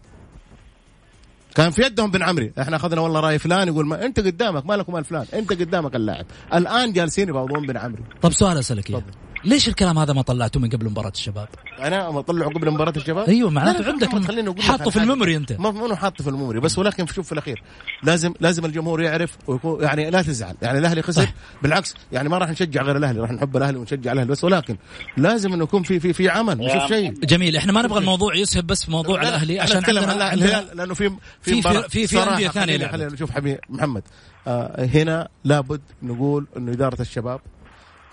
كان 1.55 1.71
في 1.71 1.81
يدهم 1.81 2.11
بن 2.11 2.23
عمري. 2.23 2.53
إحنا 2.61 2.75
أخذنا 2.75 3.01
والله 3.01 3.19
رأي 3.19 3.39
فلان 3.39 3.67
يقول 3.67 3.85
ما 3.85 4.05
أنت 4.05 4.19
قدامك 4.19 4.65
ما 4.65 4.73
لكم 4.73 4.93
مال 4.93 5.03
فلان. 5.03 5.25
أنت 5.33 5.53
قدامك 5.53 5.95
اللاعب. 5.95 6.25
الآن 6.53 6.93
جالسين 6.93 7.29
يفاوضون 7.29 7.67
بن 7.67 7.77
عمري. 7.77 8.03
طب 8.21 8.31
سؤال 8.31 8.57
أسألك 8.57 8.89
إياه. 8.89 9.03
ليش 9.45 9.67
الكلام 9.67 9.99
هذا 9.99 10.13
ما 10.13 10.21
طلعته 10.21 10.59
من 10.59 10.69
قبل 10.69 10.85
مباراة 10.85 11.09
الشباب؟ 11.15 11.47
أنا 11.79 12.09
بطلعه 12.09 12.49
قبل 12.49 12.71
مباراة 12.71 12.93
الشباب؟ 12.97 13.29
أيوه 13.29 13.49
معناته 13.49 13.87
عندك 13.91 14.61
حاطه 14.61 14.89
في. 14.89 14.99
ال 14.99 15.04
memory 15.04 15.35
أنت. 15.35 15.51
ما 15.51 15.71
مو 15.71 15.95
حاطه 15.95 16.23
في 16.23 16.29
ال 16.29 16.33
memory 16.33 16.59
بس 16.59 16.77
ولكن 16.77 17.07
شوف 17.07 17.25
في 17.25 17.31
الأخير 17.31 17.63
لازم 18.03 18.33
لازم 18.39 18.65
الجمهور 18.65 19.01
يعرف 19.01 19.37
ويكون 19.47 19.83
يعني 19.83 20.09
لا 20.09 20.21
تزعل 20.21 20.55
يعني 20.61 20.79
الأهلي 20.79 21.01
خسر 21.01 21.27
بالعكس 21.63 21.93
يعني 22.11 22.29
ما 22.29 22.37
راح 22.37 22.49
نشجع 22.49 22.81
غير 22.81 22.97
الأهلي 22.97 23.19
راح 23.19 23.31
نحب 23.31 23.57
الأهلي 23.57 23.77
ونشجع 23.77 24.11
الأهلي 24.11 24.29
بس 24.31 24.43
ولكن 24.43 24.77
لازم 25.17 25.53
إنه 25.53 25.63
يكون 25.63 25.83
في 25.83 25.99
في 25.99 26.13
في 26.13 26.29
عمل 26.29 26.57
نشوف 26.57 26.87
شيء. 26.87 27.11
جميل 27.13 27.55
إحنا 27.55 27.71
ما 27.73 27.81
نبغى 27.81 27.99
الموضوع 27.99 28.35
يسهب 28.35 28.67
بس 28.67 28.85
في 28.85 28.91
موضوع 28.91 29.21
لا، 29.21 29.29
الأهلي 29.29 29.59
عشان 29.59 29.77
أتكلم 29.77 30.03
عن 30.03 30.21
الهلال 30.21 30.77
لأنه 30.77 30.93
في 30.93 31.11
في-. 31.41 31.61
في- 31.61 31.89
في 31.89 32.07
صراحة 32.07 32.33
أندية 32.33 32.47
ثانية 32.47 32.87
خلينا- 32.87 33.13
نشوف 33.13 33.31
حبيب 33.31 33.59
محمد 33.69 34.03
آه 34.47 34.85
هنا 34.85 35.27
لابد 35.43 35.81
نقول 36.03 36.47
إنه 36.57 36.71
إدارة 36.71 37.01
الشباب 37.01 37.39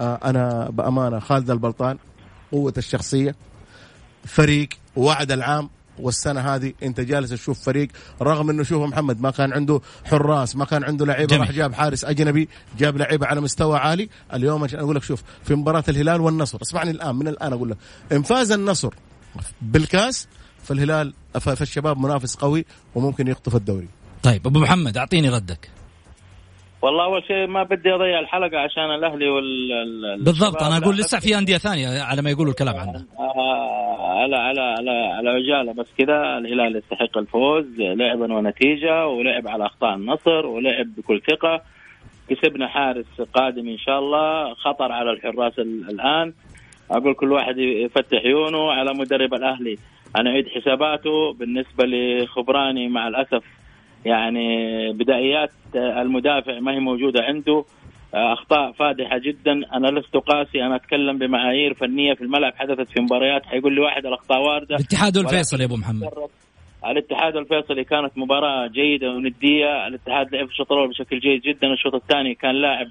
أنا 0.03 0.71
بأمانة 0.71 1.19
خالد 1.19 1.51
البلطان 1.51 1.99
قوة 2.53 2.75
الشخصية 2.79 3.35
فريق 4.25 4.69
وعد 4.97 5.33
العام 5.33 5.71
والسنة 5.99 6.41
هذه 6.41 6.73
أنت 6.83 7.01
جالس 7.01 7.31
تشوف 7.31 7.61
فريق 7.61 7.88
رغم 8.23 8.51
إنه 8.51 8.62
شوف 8.62 8.83
محمد 8.83 9.21
ما 9.21 9.31
كان 9.31 9.53
عنده 9.53 9.81
حراس 10.05 10.57
ما 10.57 10.65
كان 10.65 10.85
عنده 10.85 11.07
لعيبة. 11.07 11.37
راح 11.37 11.51
جاب 11.53 11.75
حارس 11.75 12.05
أجنبي 12.05 12.49
جاب 12.79 12.97
لعيبة 12.97 13.27
على 13.27 13.41
مستوى 13.41 13.79
عالي. 13.79 14.09
اليوم 14.35 14.65
عشان 14.65 14.79
أقول 14.79 14.97
لك 14.97 15.03
شوف 15.03 15.23
في 15.45 15.55
مباراة 15.55 15.85
الهلال 15.88 16.21
والنصر 16.21 16.59
اسمعني 16.62 16.91
الآن 16.91 17.17
من 17.17 17.29
الآن 17.29 17.53
أقول 17.53 17.71
لك 17.71 17.77
إن 18.12 18.23
فاز 18.23 18.53
النصر 18.53 18.95
بالكاس 19.62 20.29
فالهلال 20.62 21.15
فالشباب 21.41 21.99
منافس 21.99 22.35
قوي 22.35 22.65
وممكن 22.95 23.29
يخطف 23.29 23.57
الدوري. 23.57 23.88
طيب 24.23 24.47
أبو 24.47 24.61
محمد 24.61 24.97
أعطيني 24.97 25.29
ردك. 25.29 25.71
والله 26.83 27.05
أول 27.05 27.23
شيء 27.25 27.47
ما 27.47 27.62
بدي 27.62 27.95
أضيع 27.95 28.21
الحلقة 28.21 28.59
عشان 28.59 28.90
الأهلي 28.95 29.29
وال 29.29 29.73
ال- 29.73 30.25
بالضبط. 30.25 30.62
أنا 30.62 30.77
أقول 30.79 30.95
لسه 30.97 31.18
في 31.21 31.38
أندية 31.38 31.57
ثانية 31.57 32.03
على 32.03 32.23
ما 32.23 32.31
يقولوا 32.31 32.51
الكلام 32.53 32.77
عنه 32.77 33.05
آه، 33.18 34.18
على 34.23 34.37
على 34.37 34.61
على 34.61 34.90
على 34.90 35.29
عجالة 35.31 35.73
بس 35.73 35.87
كذا 35.99 36.38
الهلال 36.38 36.77
يستحق 36.77 37.18
الفوز 37.18 37.64
لعبا 37.79 38.35
ونتيجة 38.35 39.07
ولعب 39.07 39.49
على 39.49 39.66
أخطاء 39.66 39.95
النصر 39.95 40.47
ولعب 40.47 40.87
بكل 40.97 41.21
ثقة. 41.31 41.61
كسبنا 42.29 42.68
حارس 42.68 43.21
قادم 43.35 43.68
إن 43.68 43.79
شاء 43.79 43.99
الله 43.99 44.55
خطر 44.55 44.92
على 44.92 45.11
الحراس 45.11 45.59
ال- 45.59 45.90
الآن. 45.90 46.33
أقول 46.90 47.14
كل 47.14 47.33
واحد 47.33 47.59
يفتح 47.59 48.18
عيونه 48.25 48.71
على 48.73 48.95
مدرب 48.95 49.35
الأهلي. 49.35 49.77
أنا 50.16 50.31
اعيد 50.31 50.49
حساباته 50.49 51.33
بالنسبة 51.33 51.85
لخبراني 51.85 52.88
مع 52.88 53.09
الأسف 53.09 53.45
يعني 54.05 54.47
بدايات 54.93 55.51
المدافع 55.75 56.59
ما 56.61 56.73
هي 56.73 56.79
موجودة 56.81 57.23
عنده. 57.23 57.65
أخطاء 58.15 58.73
فادحة 58.73 59.19
جدا. 59.19 59.53
أنا 59.53 59.88
لست 59.88 60.17
قاسي 60.17 60.62
أنا 60.62 60.77
أتكلم 60.77 61.19
بمعايير 61.19 61.75
فنية 61.75 62.15
في 62.15 62.21
الملعب 62.25 62.53
حدثت 62.57 62.88
في 62.91 63.01
مباريات. 63.01 63.47
حيقول 63.47 63.75
لي 63.75 63.81
واحد 63.81 64.07
الأخطاء 64.07 64.41
واردة. 64.41 64.77
الاتحاد 64.77 65.17
والفيصل 65.17 65.61
يا 65.61 65.65
أبو 65.67 65.77
محمد. 65.77 66.09
الاتحاد 66.87 67.37
الفيصلي 67.37 67.85
كانت 67.85 68.19
مباراة 68.19 68.67
جيدة 68.67 69.11
وندية. 69.11 69.87
الاتحاد 69.87 70.35
لعب 70.35 70.47
في 70.47 70.53
الشوط 70.53 70.73
الأول 70.73 70.88
بشكل 70.88 71.19
جيد 71.21 71.41
جدا. 71.43 71.73
الشوط 71.73 71.95
الثاني 71.95 72.35
كان 72.35 72.55
لاعب 72.55 72.87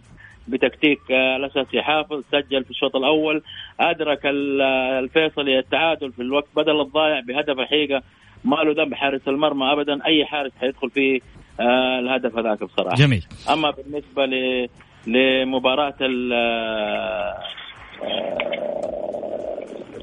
بتكتيك 0.48 1.00
آه، 1.12 1.36
الأساس 1.36 1.74
يحافظ 1.74 2.24
سجل 2.32 2.64
في 2.64 2.70
الشوط 2.72 2.96
الأول. 2.96 3.42
أدرك 3.80 4.26
ال- 4.26 4.62
آه، 4.62 5.00
الفيصلي 5.00 5.60
التعادل 5.60 6.12
في 6.12 6.22
الوقت. 6.22 6.48
بدل 6.56 6.82
الضايع 6.82 7.20
بهدف 7.20 7.60
الحقيقة 7.60 8.02
ما 8.46 8.56
له 8.56 8.84
ذنب 8.84 8.94
حارس 8.94 9.28
المرمى 9.28 9.72
أبدا. 9.72 10.06
أي 10.06 10.26
حارس 10.26 10.52
حيدخل 10.62 10.90
فيه 10.90 11.20
آه، 11.60 12.00
الهدف 12.00 12.38
هذاك 12.38 12.64
بصراحة. 12.64 12.96
جميل. 12.96 13.26
أما 13.50 13.72
بالنسبة 13.72 14.26
ل 14.26 14.68
لمباراة 15.08 15.96
ال 16.02 16.34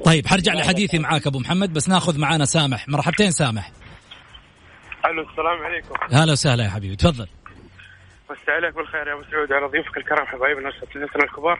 طيب 0.05 0.27
حرجع 0.27 0.53
لحديثي 0.53 0.99
معاك 0.99 1.27
أبو 1.27 1.39
محمد 1.39 1.73
بس 1.73 1.89
ناخذ 1.89 2.19
معانا 2.19 2.45
سامح. 2.45 2.89
مرحبتين 2.89 3.31
سامح. 3.31 3.71
ألو 5.05 5.21
السلام 5.21 5.57
عليكم. 5.63 5.95
هلا 6.11 6.31
وسهلا 6.31 6.63
يا 6.63 6.69
حبيبي. 6.69 6.95
تفضل. 6.95 7.27
مسي 8.31 8.51
عليك 8.51 8.75
بالخير 8.75 9.07
يا 9.07 9.13
أبو 9.13 9.23
سعود. 9.31 9.53
على 9.53 9.65
ضيوفك 9.65 9.97
الكرام 9.97 10.25
حبايبنا 10.25 10.69
اساتذتنا 10.69 11.23
الكبار. 11.23 11.59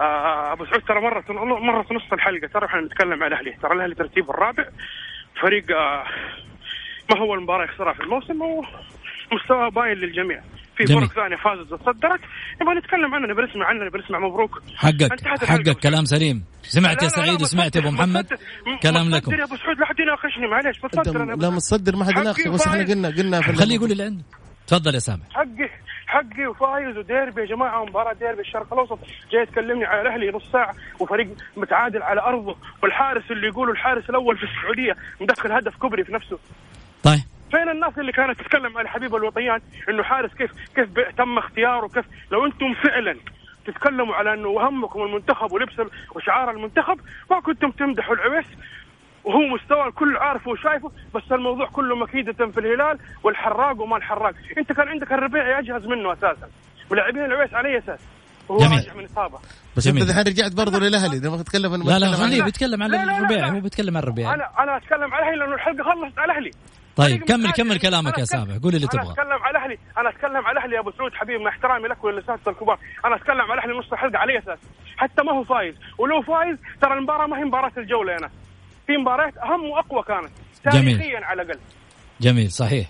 آه 0.00 0.52
أبو 0.52 0.64
سعود 0.64 0.82
ترى 0.82 1.00
مرت 1.00 1.30
مرت 1.62 1.92
نص 1.92 2.12
الحلقة. 2.12 2.46
ترى 2.46 2.66
إحنا 2.66 2.80
نتكلم 2.80 3.22
عن 3.22 3.32
الاهلي 3.32 3.52
ترى 3.62 3.72
الأهلي 3.72 3.94
ترتيبه 3.94 4.30
الرابع. 4.30 4.64
فريق 5.42 5.64
آه 5.76 6.04
ما 7.10 7.18
هو 7.20 7.34
المباراة 7.34 7.64
يخسرها 7.64 7.92
في 7.92 8.00
الموسم 8.00 8.42
ومستوى 8.42 9.70
باين 9.70 9.98
للجميع. 9.98 10.40
في 10.76 10.84
جميل. 10.84 11.00
فرق 11.08 11.14
ثانية 11.14 11.36
فازت 11.36 11.72
وتصدرت. 11.72 12.20
نبغى 12.62 12.74
نتكلم 12.74 13.14
عنها 13.14 13.28
نبي 13.28 13.42
نسمع 13.42 13.66
عنها 13.66 13.84
نبي 13.84 13.98
نسمع 13.98 14.18
مبروك. 14.18 14.62
حقك 14.76 15.26
حقك. 15.44 15.78
كلام 15.78 16.04
سليم. 16.04 16.44
سمعت 16.62 17.02
يا 17.02 17.08
سعيد 17.08 17.42
وسمعت 17.42 17.76
يا 17.76 17.80
أبو 17.80 17.90
محمد. 17.90 18.26
كلام 18.82 19.10
لكم 19.10 19.32
يا 19.34 19.44
أبو 19.44 19.56
سعود 19.56 19.78
لا 19.78 19.86
حد 19.86 20.00
يناقشني 20.00 20.46
معليش 20.46 20.80
بتصدر 20.80 21.22
أنا 21.22 21.32
لا 21.32 21.50
متصدر 21.50 21.96
ما 21.96 22.04
حد 22.04 22.16
يناقشك. 22.16 22.48
بس 22.48 22.66
إحنا. 22.66 22.84
قلنا 22.84 23.08
قلنا 23.08 23.42
خليه 23.42 23.74
يقول 23.74 23.92
اللي 23.92 24.02
عنده 24.02 24.24
تفضل 24.66 24.94
يا 24.94 24.98
سامح. 24.98 25.26
حقي. 25.30 25.70
حقي 26.20 26.46
وفايز 26.46 26.96
وديربي 26.98 27.40
يا 27.40 27.46
جماعة 27.46 27.84
مباراه 27.84 28.12
ديربي 28.12 28.40
الشرق 28.40 28.72
الأوسط. 28.72 28.98
جاي 29.30 29.46
تكلمني 29.46 29.84
على 29.84 30.00
الاهلي 30.00 30.30
نص 30.30 30.52
ساعة 30.52 30.74
وفريق 31.00 31.28
متعادل 31.56 32.02
على 32.02 32.20
أرضه 32.20 32.56
والحارس 32.82 33.30
اللي 33.30 33.46
يقولوا 33.46 33.72
الحارس 33.72 34.10
الأول 34.10 34.38
في 34.38 34.44
السعودية 34.44 34.96
مدخل 35.20 35.52
هدف 35.52 35.76
كبري 35.76 36.04
في 36.04 36.12
نفسه. 36.12 36.38
طيب. 37.02 37.20
فين 37.50 37.68
الناس 37.68 37.98
اللي 37.98 38.12
كانت 38.12 38.40
تتكلم 38.40 38.78
على 38.78 38.88
حبيب 38.88 39.14
الوطيان 39.14 39.60
إنه 39.88 40.02
حارس 40.02 40.34
كيف 40.34 40.50
كيف 40.74 40.88
تم 41.18 41.38
اختياره؟ 41.38 41.88
كيف؟ 41.88 42.04
لو 42.30 42.46
أنتم 42.46 42.74
فعلا 42.74 43.16
تتكلموا 43.66 44.14
على 44.14 44.34
إنه 44.34 44.68
همكم 44.68 45.02
المنتخب 45.02 45.52
ولبس 45.52 45.74
وشعار 46.14 46.50
المنتخب 46.50 47.00
ما 47.30 47.40
كنتم 47.40 47.70
تمدحوا 47.70 48.14
العويس؟ 48.14 48.46
وهو 49.24 49.40
مستوى 49.40 49.88
الكل 49.88 50.16
عارفه 50.16 50.50
وشايفه 50.50 50.90
بس 51.14 51.22
الموضوع 51.32 51.66
كله 51.66 51.96
مكيدة 51.96 52.46
في 52.46 52.60
الهلال 52.60 52.98
والحراق 53.24 53.80
وما 53.80 53.96
الحراق. 53.96 54.34
انت 54.58 54.72
كان 54.72 54.88
عندك 54.88 55.12
الربيع 55.12 55.58
يجهز 55.58 55.86
منه 55.86 56.12
أساسا. 56.12 56.48
ولاعبين 56.90 57.24
العويس 57.24 57.54
على 57.54 57.68
أي 57.68 57.78
أساس؟ 57.78 58.00
وهو 58.48 58.58
جميل. 58.58 58.78
راجع 58.78 58.94
من 58.94 59.04
إصابة. 59.04 59.38
بس 59.76 59.88
جميل. 59.88 60.02
انت 60.02 60.10
الحين 60.10 60.24
رجعت 60.26 60.52
برضه 60.52 60.78
للأهلي 60.78 61.18
ده 61.18 61.30
ما 61.30 61.36
تتكلم 61.36 61.74
لا 61.74 61.76
لا 61.76 61.82
بتكلم 61.82 62.08
عن- 62.08 62.14
خليه 62.14 62.42
بيتكلم 62.42 62.82
عن 62.82 62.90
لا، 62.90 62.96
لا، 62.96 63.04
لا، 63.04 63.18
الربيع 63.18 63.46
لا. 63.46 63.52
هو 63.52 63.60
بيتكلم 63.60 63.96
عن 63.96 64.02
الربيع. 64.02 64.34
أنا 64.34 64.50
أنا 64.58 64.76
أتكلم 64.76 65.14
على 65.14 65.22
الأهلي 65.22 65.36
لأنه 65.36 65.54
الحلقة 65.54 65.84
خلصت 65.84 66.18
على 66.18 66.32
الأهلي. 66.32 66.50
طيب 66.96 67.24
كمل. 67.24 67.50
كمل 67.52 67.78
كلامك 67.78 68.18
يا 68.18 68.24
سامح 68.24 68.56
قول 68.62 68.74
اللي 68.74 68.88
أنا 68.94 69.02
تبغاه 69.02 69.12
أتكلم 69.12 69.42
على 69.42 69.50
الأهلي. 69.58 69.78
أنا 69.98 70.08
أتكلم 70.08 70.36
على 70.46 70.58
الأهلي 70.58 70.74
يا 70.74 70.80
أبو 70.80 70.90
سعود 70.90 71.14
حبيبي 71.14 71.44
مع 71.44 71.50
احترامي 71.50 71.88
لك 71.88 72.04
وللاساتذه 72.04 72.50
الكبار. 72.50 72.78
أنا 73.04 73.16
أتكلم 73.16 73.40
على 73.40 73.54
الأهلي 73.54 73.78
نص 73.78 73.92
الحلقة 73.92 74.18
على 74.18 74.38
أساس؟ 74.38 74.58
حتى 74.96 75.22
ما 75.22 75.32
هو 75.32 75.44
فايز. 75.44 75.74
ولو 75.98 76.22
فايز 76.22 76.56
ترى 76.80 76.94
المباراة 76.94 77.26
ما 77.26 77.38
هي 77.38 77.44
مباراة 77.44 77.72
الجولة 77.78 78.12
يا 78.12 78.20
ناس 78.20 78.30
في 78.86 78.96
مباريات 78.96 79.38
أهم 79.38 79.64
وأقوى 79.64 80.02
كانت 80.02 80.30
جميل. 80.74 80.98
تاريخيا 80.98 81.26
على 81.26 81.42
الأقل. 81.42 81.60
جميل 82.20 82.50
صحيح. 82.50 82.88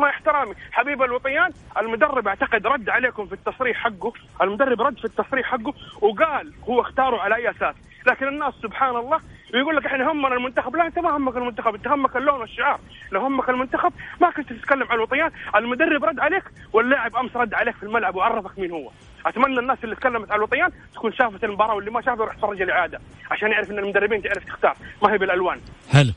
مع 0.00 0.10
احترامي 0.10 0.54
حبيب 0.72 1.02
الوطيان 1.02 1.50
المدرب 1.78 2.28
أعتقد 2.28 2.66
رد 2.66 2.88
عليكم 2.88 3.26
في 3.26 3.32
التصريح 3.32 3.76
حقه 3.76 4.12
المدرب 4.42 4.80
رد 4.80 4.98
في 4.98 5.04
التصريح 5.04 5.46
حقه 5.46 5.74
وقال 6.00 6.52
هو 6.68 6.80
اختاره 6.80 7.20
على 7.20 7.36
أي 7.36 7.50
أساس. 7.50 7.74
لكن 8.06 8.28
الناس 8.28 8.54
سبحان 8.62 8.96
الله 8.96 9.20
بيقول 9.52 9.76
لك 9.76 9.86
إحنا 9.86 10.12
همنا 10.12 10.34
المنتخب. 10.34 10.76
لا 10.76 10.86
أنت 10.86 10.98
ما 10.98 11.16
همك 11.16 11.36
المنتخب 11.36 11.74
أنت 11.74 11.88
همك 11.88 12.16
اللون 12.16 12.40
والشعار. 12.40 12.80
لو 13.12 13.20
همك 13.20 13.48
المنتخب. 13.48 13.92
ما 14.20 14.30
كنت 14.30 14.52
تتكلم 14.52 14.86
عن 14.90 14.96
الوطيان 14.96 15.30
المدرب 15.56 16.04
رد 16.04 16.20
عليك 16.20 16.44
واللاعب 16.72 17.16
أمس 17.16 17.36
رد 17.36 17.54
عليك 17.54 17.76
في 17.76 17.82
الملعب 17.82 18.16
وعرفك 18.16 18.58
مين 18.58 18.70
هو. 18.70 18.90
أتمنى 19.26 19.58
الناس 19.58 19.78
اللي 19.84 19.96
تكلمت 19.96 20.30
عن 20.30 20.38
الوطيان 20.38 20.70
تكون 20.94 21.12
شافت 21.12 21.44
المباراة 21.44 21.74
واللي 21.74 21.90
ما 21.90 22.00
شافها 22.00 22.14
يروح 22.14 22.34
يتفرج 22.34 22.62
الإعادة 22.62 23.00
عشان 23.30 23.50
يعرف 23.50 23.70
إن 23.70 23.78
المدربين 23.78 24.22
تعرف 24.22 24.44
تختار. 24.44 24.76
ما 25.02 25.12
هي 25.12 25.18
بالألوان. 25.18 25.60
حلو 25.92 26.12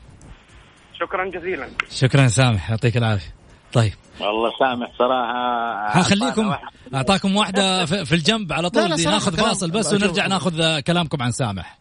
شكرا 1.00 1.24
جزيلا. 1.24 1.68
شكرا 1.90 2.26
سامح. 2.26 2.70
يعطيك 2.70 2.96
العافية. 2.96 3.34
طيب. 3.72 3.92
والله 4.20 4.50
سامح 4.58 4.90
صراحة. 4.98 5.88
حخليكم 5.88 6.54
أعطاكم 6.94 7.36
واحدة 7.36 7.84
في 7.84 8.04
في 8.04 8.12
الجنب 8.14 8.52
على 8.52 8.70
طول 8.70 8.88
ناخذ 8.88 9.36
فاصل 9.36 9.70
بس 9.70 9.92
ونرجع 9.92 10.26
ناخذ 10.26 10.80
كلامكم 10.80 11.22
عن 11.22 11.30
سامح. 11.30 11.78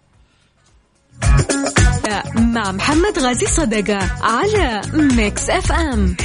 مع 2.35 2.71
محمد 2.71 3.19
غازي 3.19 3.45
صدقة 3.45 3.99
على 4.21 4.81
Mix 4.93 5.49
FM 5.49 6.15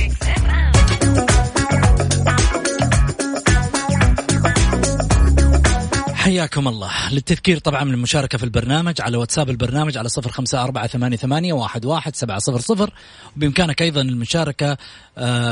حياكم 6.28 6.68
الله. 6.68 6.90
للتذكير 7.12 7.58
طبعا 7.58 7.84
من 7.84 7.94
المشاركة 7.94 8.38
في 8.38 8.44
البرنامج 8.44 9.00
على 9.00 9.16
واتساب 9.16 9.50
البرنامج 9.50 9.98
على 9.98 10.08
صفر 10.08 10.30
خمسة 10.30 10.62
أربعة 10.64 10.86
ثمانية, 10.86 11.52
واحد, 11.52 12.16
سبعة 12.16 12.38
صفر 12.38 12.60
صفر. 12.60 12.90
بإمكانك 13.36 13.82
أيضا 13.82 14.00
المشاركة 14.00 14.76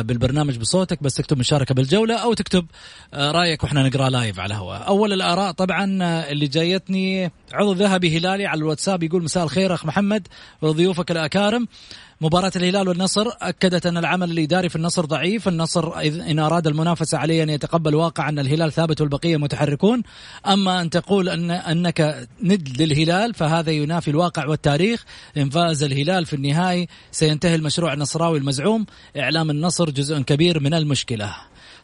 بالبرنامج 0.02 0.58
بصوتك 0.58 1.02
بس 1.02 1.14
تكتب 1.14 1.38
مشاركة 1.38 1.74
بالجولة 1.74 2.14
أو 2.14 2.34
تكتب 2.34 2.66
آه، 3.14 3.30
رأيك 3.30 3.64
وإحنا 3.64 3.88
نقرأ 3.88 4.10
لايف 4.10 4.40
على 4.40 4.54
الهواء. 4.54 4.88
أول 4.88 5.12
الآراء 5.12 5.52
طبعا 5.52 5.98
آه، 6.02 6.30
اللي 6.30 6.46
جايتني 6.46 7.32
عضو 7.52 7.72
ذهبي 7.72 8.18
هلالي 8.18 8.46
على 8.46 8.58
الواتساب 8.58 9.02
يقول 9.02 9.22
مساء 9.22 9.44
الخير 9.44 9.74
أخ 9.74 9.86
محمد 9.86 10.28
وضيوفك 10.62 11.10
الأكارم. 11.10 11.68
مباراة 12.20 12.52
الهلال 12.56 12.88
والنصر 12.88 13.26
أكدت 13.42 13.86
أن 13.86 13.96
العمل 13.96 14.30
الإداري 14.30 14.68
في 14.68 14.76
النصر 14.76 15.04
ضعيف. 15.04 15.48
النصر 15.48 16.00
إن 16.06 16.38
أراد 16.38 16.66
المنافسة 16.66 17.18
عليه 17.18 17.42
أن 17.42 17.50
يتقبل 17.50 17.94
واقع 17.94 18.28
أن 18.28 18.38
الهلال 18.38 18.72
ثابت 18.72 19.00
والبقية 19.00 19.36
متحركون. 19.36 20.02
أما 20.46 20.80
أن 20.80 20.90
تقول 20.90 21.28
أن 21.28 21.50
أنك 21.50 22.28
ند 22.42 22.82
للهلال 22.82 23.34
فهذا 23.34 23.70
ينافي 23.70 24.10
الواقع 24.10 24.46
والتاريخ. 24.46 25.04
إن 25.36 25.50
فاز 25.50 25.82
الهلال 25.82 26.26
في 26.26 26.36
النهائي 26.36 26.88
سينتهي 27.10 27.54
المشروع 27.54 27.92
النصراوي 27.92 28.38
المزعوم. 28.38 28.86
إعلام 29.18 29.50
النصر 29.56 29.90
جزء 29.90 30.20
كبير 30.20 30.60
من 30.60 30.74
المشكلة. 30.74 31.34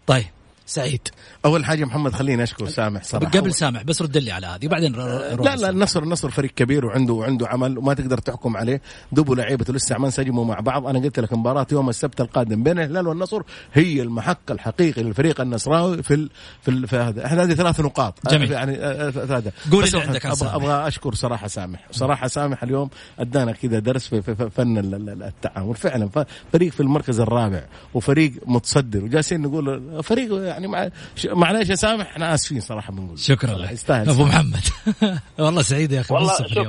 طيب. 0.07 0.42
سعيد. 0.66 1.09
أول 1.44 1.64
حاجة 1.64 1.85
محمد 1.85 2.12
خليني 2.12 2.42
أشكر 2.42 2.68
سامح 2.68 3.05
صراحة. 3.05 3.31
قبل 3.31 3.55
سامح 3.55 3.83
بس 3.83 4.03
رد 4.03 4.16
لي 4.16 4.33
على 4.33 4.46
هذه 4.46 4.66
بعدين 4.66 4.92
لا 4.92 5.57
لا 5.57 5.70
النصر 5.70 6.03
النصر 6.03 6.31
فريق 6.31 6.51
كبير 6.51 6.87
وعنده 6.87 7.12
وعنده 7.12 7.48
عمل 7.48 7.79
وما 7.79 7.94
تقدر 7.94 8.18
تحكم 8.18 8.57
عليه. 8.57 8.81
دوبوا 9.12 9.37
لعيبته 9.37 9.72
لسه 9.72 9.98
ما 9.98 10.07
انسجموا 10.07 10.44
مع 10.44 10.61
بعض. 10.61 10.87
أنا 10.87 10.98
قلت 10.98 11.20
لك 11.20 11.33
مباراة 11.33 11.66
يوم 11.72 11.88
السبت 11.88 12.20
القادم 12.20 12.62
بين 12.62 12.79
الهلال 12.79 13.09
والنصر 13.09 13.42
هي 13.72 14.03
المحك 14.03 14.51
الحقيقي 14.51 15.03
للفريق 15.03 15.40
النصراوي 15.40 16.03
في 16.03 16.14
ال 16.14 16.31
في, 16.62 16.70
ال 16.70 16.88
في 16.88 16.96
هذا. 16.96 17.27
إحنا 17.27 17.42
هذه 17.42 17.55
ثلاث 17.55 17.81
نقاط. 17.81 18.31
جميل. 18.31 18.53
يعني 18.53 18.77
هذا 18.77 19.53
قول 19.72 19.85
اللي 19.85 20.01
عندك 20.01 20.27
أبغى, 20.27 20.48
أبغى 20.48 20.88
أشكر 20.88 21.14
صراحة 21.14 21.46
سامح. 21.46 21.87
صراحة 21.90 22.27
سامح 22.27 22.62
اليوم 22.62 22.90
أدانا 23.18 23.53
كذا 23.53 23.79
درس 23.79 24.09
في, 24.09 24.22
في 24.22 24.51
فن 24.51 24.79
التعامل 25.22 25.75
فعلا 25.75 26.09
فريق 26.53 26.72
في 26.72 26.81
المركز 26.81 27.20
الرابع 27.20 27.64
وفريق 27.94 28.33
متصدر. 28.46 29.05
وجالسين 29.05 29.40
نقول 29.40 30.03
فريق 30.03 30.52
يعني 30.53 30.69
مع 30.69 30.88
معليش 31.33 31.71
يا 31.71 31.75
سامح 31.75 32.07
إحنا 32.11 32.35
آسفين 32.35 32.61
صراحة 32.61 32.93
بنقول 32.93 33.19
شكرا 33.19 33.55
لك. 33.59 33.73
يستاهل. 33.73 34.09
أبو 34.11 34.23
محمد. 34.25 34.65
والله 35.47 35.62
سعيد 35.62 35.93
يا 35.93 36.01
أخي 36.01 36.15
والله 36.15 36.33
شوف 36.37 36.69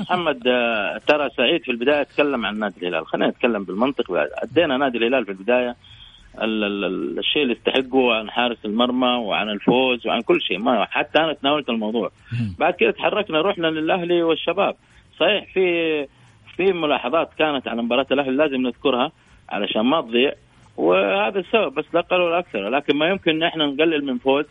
محمد 0.00 0.46
آه، 0.46 0.98
ترى 1.06 1.28
سعيد 1.36 1.62
في 1.64 1.70
البداية 1.70 2.02
تكلم 2.02 2.46
عن 2.46 2.58
نادي 2.58 2.74
الهلال. 2.88 3.06
خلينا 3.06 3.28
نتكلم 3.28 3.64
بالمنطق. 3.64 4.04
أدينا 4.42 4.76
نادي 4.76 4.98
الهلال 4.98 5.24
في 5.24 5.30
البداية. 5.30 5.76
ال 6.42 6.64
ال 6.64 7.18
الشيء 7.18 7.42
اللي 7.42 7.54
يستحقه 7.54 8.14
عن 8.14 8.30
حارس 8.30 8.58
المرمى 8.64 9.06
وعن 9.06 9.48
الفوز 9.50 10.06
وعن 10.06 10.20
كل 10.20 10.40
شيء. 10.42 10.58
ما 10.58 10.84
حتى 10.90 11.18
أنا 11.18 11.32
تناولت 11.32 11.68
الموضوع. 11.68 12.10
بعد 12.58 12.74
كده 12.74 12.90
تحركنا 12.90 13.40
رحنا 13.42 13.66
للأهلي 13.66 14.22
والشباب. 14.22 14.74
صحيح 15.20 15.52
في 15.54 15.62
في 16.56 16.72
ملاحظات 16.72 17.30
كانت 17.38 17.68
على 17.68 17.82
مباراة 17.82 18.06
الأهلي 18.12 18.36
لازم 18.36 18.56
نذكرها 18.66 19.12
علشان 19.48 19.80
ما 19.82 20.00
تضيع. 20.00 20.32
وهذا 20.82 21.38
السبب 21.40 21.74
بس 21.74 21.84
لا 21.94 22.00
أقل 22.00 22.20
ولا 22.20 22.38
أكثر 22.38 22.68
لكن 22.68 22.96
ما 22.96 23.08
يمكن 23.08 23.42
إحنا 23.42 23.66
نقلل 23.66 24.04
من 24.04 24.18
فوز. 24.18 24.44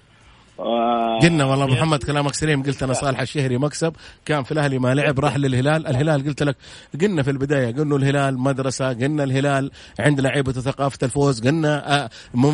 قلنا 1.21 1.45
والله 1.45 1.65
محمد 1.65 2.03
كلامك 2.03 2.33
سليم 2.33 2.63
قلت 2.63 2.83
أنا 2.83 2.93
صالح 2.93 3.19
الشهري 3.19 3.57
مكسب 3.57 3.93
كان 4.25 4.43
في 4.43 4.51
الأهلي 4.51 4.79
ما 4.79 4.93
لعب 4.93 5.19
راح 5.19 5.37
للهلال 5.37 5.87
الهلال 5.87 6.27
قلت 6.27 6.43
لك 6.43 6.55
قلنا 7.01 7.23
في 7.23 7.31
البداية 7.31 7.75
قلنا 7.75 7.95
الهلال 7.95 8.39
مدرسة 8.39 8.89
قلنا 8.89 9.23
الهلال 9.23 9.71
عند 9.99 10.21
لعيبة 10.21 10.51
ثقافه 10.51 10.97
الفوز 11.03 11.41
قلنا 11.47 12.03
آه، 12.05 12.09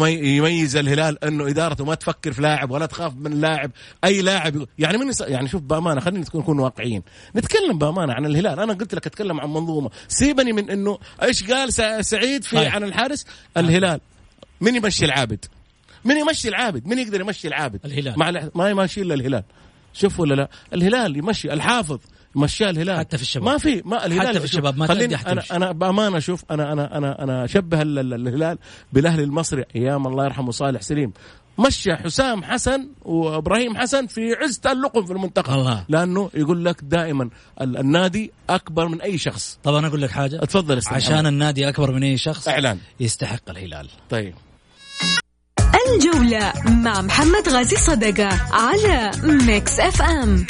يميز 0.07 0.75
الهلال 0.75 1.23
إنه 1.23 1.47
إدارته 1.47 1.85
ما 1.85 1.95
تفكر 1.95 2.31
في 2.31 2.41
لاعب 2.41 2.71
ولا 2.71 2.85
تخاف 2.85 3.13
من 3.15 3.41
لاعب 3.41 3.71
أي 4.03 4.21
لاعب 4.21 4.53
يعني 4.79 4.97
من 4.97 5.11
يعني 5.21 5.47
شوف 5.47 5.61
بأمانة 5.61 6.01
خلينا 6.01 6.25
نكون 6.35 6.59
واقعيين. 6.59 7.03
نتكلم 7.35 7.77
بأمانة 7.77 8.13
عن 8.13 8.25
الهلال 8.25 8.59
أنا 8.59 8.73
قلت 8.73 8.95
لك 8.95 9.07
أتكلم 9.07 9.39
عن 9.39 9.49
منظومة. 9.49 9.89
سيبني 10.07 10.53
من 10.53 10.69
إنه 10.69 10.97
إيش 11.23 11.51
قال 11.51 11.73
سعيد 12.05 12.43
في 12.43 12.55
طيب. 12.55 12.71
عن 12.71 12.83
الحارس؟ 12.83 13.25
الهلال. 13.57 13.99
من 14.61 14.75
يمشي 14.75 15.05
العابد؟ 15.05 15.45
من 16.05 16.17
يمشي 16.17 16.47
العابد؟ 16.47 16.87
من 16.87 16.99
يقدر 16.99 17.21
يمشي 17.21 17.47
العابد؟ 17.47 17.79
الهلال. 17.85 18.19
مع 18.19 18.49
ما 18.55 18.69
يمشي 18.69 19.01
إلا 19.01 19.13
الهلال. 19.13 19.43
شوف 19.93 20.19
ولا 20.19 20.33
لا؟ 20.33 20.49
الهلال 20.73 21.17
يمشي 21.17 21.53
الحافظ 21.53 21.99
مشاه 22.35 22.69
الهلال. 22.69 22.97
حتى 22.97 23.17
في 23.17 23.23
الشباب. 23.23 23.45
ما 23.45 23.57
في 23.57 23.81
ما 23.85 24.05
الهلال 24.05 24.27
حتى 24.27 24.39
في 24.39 24.45
الشباب 24.45 24.77
ما 24.77 24.87
خليني 24.87 25.15
أنا 25.15 25.43
أنا 25.51 25.71
بأمانة 25.71 26.19
شوف 26.19 26.43
أنا 26.51 26.73
أنا 26.73 26.97
أنا 26.97 27.23
أنا 27.23 27.45
أشبه 27.45 27.81
الهلال 27.81 28.57
بالأهلي 28.93 29.23
المصري. 29.23 29.63
أيام 29.75 30.07
الله 30.07 30.25
يرحمه 30.25 30.51
صالح 30.51 30.81
سليم. 30.81 31.13
مشى 31.59 31.95
حسام 31.95 32.43
حسن 32.43 32.89
وإبراهيم 33.01 33.77
حسن 33.77 34.07
في 34.07 34.33
عز 34.41 34.57
تألقهم 34.57 35.05
في 35.05 35.13
المنتخب. 35.13 35.53
الله. 35.53 35.85
لأنه 35.89 36.29
يقول 36.33 36.65
لك 36.65 36.83
دائما 36.83 37.29
النادي 37.61 38.31
أكبر 38.49 38.87
من 38.87 39.01
أي 39.01 39.17
شخص. 39.17 39.59
طب 39.63 39.75
أنا 39.75 39.87
أقول 39.87 40.01
لك 40.01 40.11
حاجة؟ 40.11 40.43
اتفضل 40.43 40.81
عشان 40.87 41.27
النادي 41.27 41.69
أكبر 41.69 41.91
من 41.91 42.03
أي 42.03 42.17
شخص 42.17 42.47
إعلان. 42.47 42.77
يستحق 42.99 43.49
الهلال. 43.49 43.89
طيب. 44.09 44.33
الجولة 45.75 46.53
مع 46.65 47.01
محمد 47.01 47.49
غازي 47.49 47.75
صدقة 47.75 48.29
على 48.51 49.11
Mix 49.23 49.79
FM 49.79 50.45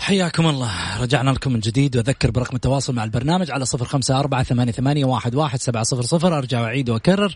حياكم 0.00 0.46
الله. 0.46 1.02
رجعنا 1.02 1.30
لكم 1.30 1.52
من 1.52 1.60
جديد 1.60 1.96
وأذكر 1.96 2.30
برقم 2.30 2.56
التواصل 2.56 2.94
مع 2.94 3.04
البرنامج 3.04 3.50
على 3.50 3.64
صفر 3.64 3.84
خمسة 3.84 4.20
أربعة 4.20 4.42
ثمانية, 4.42 4.72
ثمانية 4.72 5.04
واحد, 5.04 5.34
واحد 5.34 5.60
سبعة 5.60 5.82
صفر 5.82 6.02
صفر. 6.02 6.38
أرجع 6.38 6.60
وأعيد 6.60 6.90
وأكرر. 6.90 7.34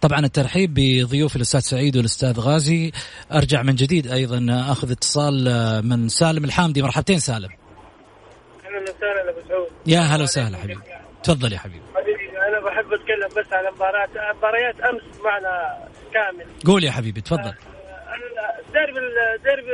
طبعا 0.00 0.20
الترحيب 0.20 0.74
بضيوف 0.74 1.36
الأستاذ 1.36 1.60
سعيد 1.60 1.96
والأستاذ 1.96 2.40
غازي. 2.40 2.92
أرجع 3.32 3.62
من 3.62 3.74
جديد 3.74 4.06
أيضا 4.06 4.46
أخذ 4.70 4.90
اتصال 4.90 5.44
من 5.86 6.08
سالم 6.08 6.44
الحامدي. 6.44 6.82
مرحبتين 6.82 7.18
سالم. 7.18 7.48
أهلا 8.64 8.82
وسهلا 8.82 9.30
أبو 9.30 9.48
سعود. 9.48 9.68
يا 9.86 10.00
هلا 10.00 10.22
وسهلا 10.22 10.58
حبيبي. 10.58 10.80
تفضل 11.24 11.52
يا 11.52 11.58
حبيبي. 11.58 11.82
حبيبي 11.94 12.38
أنا 12.48 12.60
بحب 12.60 12.92
أتكلم 12.92 13.28
بس 13.36 13.52
على 13.52 13.70
مباراه 13.70 14.08
مباريات 14.36 14.80
أمس 14.80 15.02
معنا 15.24 15.78
كامل. 16.14 16.46
قول 16.66 16.84
يا 16.84 16.90
حبيبي 16.90 17.20
تفضل. 17.20 17.54
الديربي 18.66 18.98
الديربي 19.36 19.70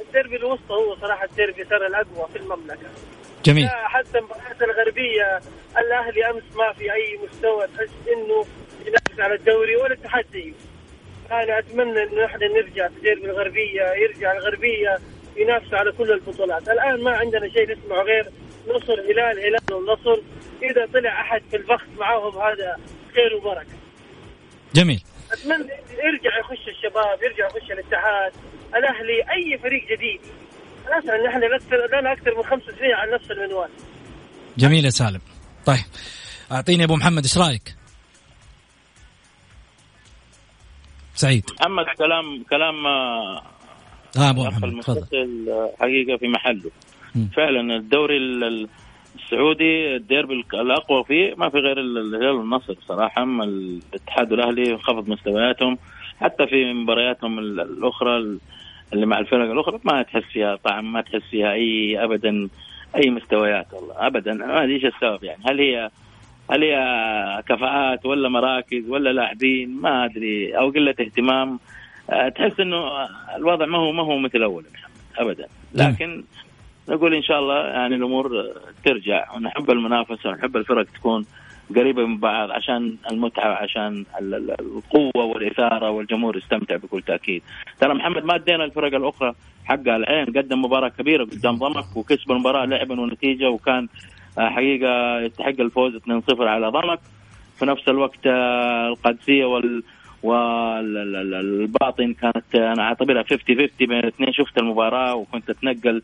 الديربي 0.00 0.36
الوسطى 0.36 0.74
هو 0.74 0.96
صراحة 0.96 1.24
الديربي 1.24 1.64
ترى 1.64 1.86
الأقوى 1.86 2.28
في 2.32 2.38
المملكة. 2.38 2.88
جميل. 3.44 3.68
حتى 3.68 4.18
المباريات 4.18 4.62
الغربية 4.62 5.40
الأهلي 5.78 6.30
أمس 6.30 6.42
ما 6.56 6.72
في 6.72 6.92
أي 6.92 7.18
مستوى 7.24 7.66
تحس 7.66 7.90
إنه 8.12 8.46
ينافس 8.86 9.20
على 9.20 9.34
الدوري 9.34 9.76
ولا 9.76 9.86
الاتحاد 9.86 10.24
زيه 10.32 10.52
أنا 11.30 11.58
أتمنى 11.58 12.02
إنه 12.02 12.24
إحنا 12.24 12.46
نرجع 12.46 12.88
في 12.88 12.96
الديربي 12.96 13.30
الغربية 13.30 13.82
يرجع 13.82 14.32
الغربية 14.32 14.98
ينافسوا 15.36 15.78
على 15.78 15.92
كل 15.92 16.12
البطولات. 16.12 16.68
الآن 16.68 17.02
ما 17.02 17.16
عندنا 17.16 17.48
شيء 17.48 17.72
نسمعه 17.72 18.02
غير 18.02 18.26
نصر 18.68 19.00
هلال 19.00 19.38
هلال 19.38 19.60
والنصر 19.72 20.22
إذا 20.70 20.86
طلع 20.86 21.20
أحد 21.20 21.42
في 21.50 21.56
البخت 21.56 21.86
معاهم 21.98 22.38
هذا 22.38 22.76
خير 23.14 23.34
وبركة. 23.36 23.76
جميل. 24.74 25.02
أتمنى 25.32 25.72
يرجع 25.90 26.38
يخش 26.40 26.68
الشباب 26.68 27.22
يرجع 27.22 27.46
يخش 27.46 27.70
الاتحاد 27.70 28.32
الأهلي 28.68 29.22
أي 29.32 29.58
فريق 29.58 29.84
جديد. 29.84 30.20
اسال 30.86 31.24
نحن 31.24 31.38
لنا 31.98 32.12
أكثر 32.12 32.36
من 32.36 32.42
خمس 32.42 32.62
سنين 32.62 32.92
على 32.92 33.14
نفس 33.14 33.30
المنوال. 33.30 33.70
جميل 34.58 34.84
يا 34.84 34.90
سالم. 34.90 35.20
طيب 35.66 35.84
أعطيني 36.52 36.84
أبو 36.84 36.96
محمد 36.96 37.22
إيش 37.22 37.38
رأيك؟ 37.38 37.76
سعيد. 41.14 41.44
محمد 41.60 41.84
كلام 41.98 42.44
كلام 42.50 42.86
آه 42.86 43.42
أبو 44.16 44.44
محمد 44.44 44.80
تفضل. 44.80 45.06
حقيقة 45.80 46.16
في 46.16 46.28
محله. 46.28 46.70
فعلا 47.36 47.76
الدوري 47.76 48.16
السعودي 49.32 49.96
الديربي 49.96 50.44
الأقوى 50.54 51.04
فيه 51.04 51.34
ما 51.36 51.48
في 51.48 51.58
غير 51.58 51.80
الهلال 51.80 52.30
والنصر 52.30 52.74
صراحة 52.88 53.22
أما 53.22 53.44
الاتحاد 53.44 54.32
والاهلي 54.32 54.78
خفض 54.78 55.08
مستوياتهم. 55.08 55.78
حتى 56.20 56.46
في 56.46 56.72
مبارياتهم 56.72 57.38
الأخرى 57.38 58.38
اللي 58.92 59.06
مع 59.06 59.18
الفرق 59.18 59.50
الأخرى 59.50 59.78
ما 59.84 60.02
تحس 60.02 60.22
فيها 60.22 60.56
طعم 60.56 60.92
ما 60.92 61.00
تحس 61.00 61.22
فيها 61.30 61.52
أي 61.52 62.04
ابدا 62.04 62.48
أي 62.96 63.10
مستويات 63.10 63.66
والله 63.72 64.06
ابدا. 64.06 64.34
ما 64.34 64.62
أدري 64.62 64.74
إيش 64.74 64.84
السبب 64.84 65.24
يعني. 65.24 65.42
هل 65.46 65.60
هي 65.60 65.90
هل 66.50 66.62
هي 66.62 67.42
كفاءات 67.48 68.06
ولا 68.06 68.28
مراكز 68.28 68.88
ولا 68.88 69.12
لاعبين؟ 69.12 69.80
ما 69.80 70.04
أدري. 70.04 70.58
أو 70.58 70.70
قلة 70.70 70.94
اهتمام؟ 71.00 71.58
أه، 72.10 72.28
تحس 72.28 72.60
إنه 72.60 73.08
الوضع 73.36 73.66
ما 73.66 73.78
هو 73.78 73.92
ما 73.92 74.02
هو 74.02 74.18
مثل 74.18 74.42
أول 74.42 74.64
ابدا. 75.18 75.48
لكن 75.74 76.24
نقول 76.88 77.14
إن 77.14 77.22
شاء 77.22 77.38
الله 77.38 77.66
يعني 77.66 77.94
الأمور 77.94 78.46
ترجع 78.84 79.32
ونحب 79.36 79.70
المنافسة 79.70 80.30
ونحب 80.30 80.56
الفرق 80.56 80.86
تكون 80.86 81.24
قريبة 81.76 82.06
من 82.06 82.18
بعض 82.18 82.50
عشان 82.50 82.96
المتعة 83.10 83.54
عشان 83.54 84.04
القوة 84.60 85.24
والإثارة 85.24 85.90
والجمهور 85.90 86.36
يستمتع 86.36 86.76
بكل 86.76 87.02
تأكيد. 87.02 87.42
ترى 87.80 87.94
محمد 87.94 88.24
ما 88.24 88.34
أدينا 88.34 88.64
الفرق 88.64 88.94
الأخرى 88.94 89.34
حقها 89.64 89.96
العين. 89.96 90.26
قدم 90.26 90.62
مباراة 90.62 90.88
كبيرة 90.88 91.24
قدام 91.24 91.56
ضمك 91.56 91.96
وكسب 91.96 92.30
المباراة 92.30 92.64
لعبا 92.64 93.00
ونتيجة 93.00 93.50
وكان 93.50 93.88
آه، 94.38 94.48
حقيقة 94.48 95.20
يستحق 95.20 95.60
الفوز 95.60 95.96
2-0 95.96 96.40
على 96.40 96.68
ضمك. 96.68 97.00
في 97.58 97.66
نفس 97.66 97.88
الوقت 97.88 98.26
آه، 98.26 98.88
القادسية 98.88 99.44
وال 99.44 99.82
والباطن 100.22 102.14
كانت 102.14 102.54
أنا 102.54 102.82
أعتبرها 102.82 103.22
50 103.22 103.38
50 103.56 103.68
بين 103.80 103.98
الاثنين. 103.98 104.32
شفت 104.32 104.58
المباراة 104.58 105.14
وكنت 105.14 105.50
أتنقل 105.50 106.02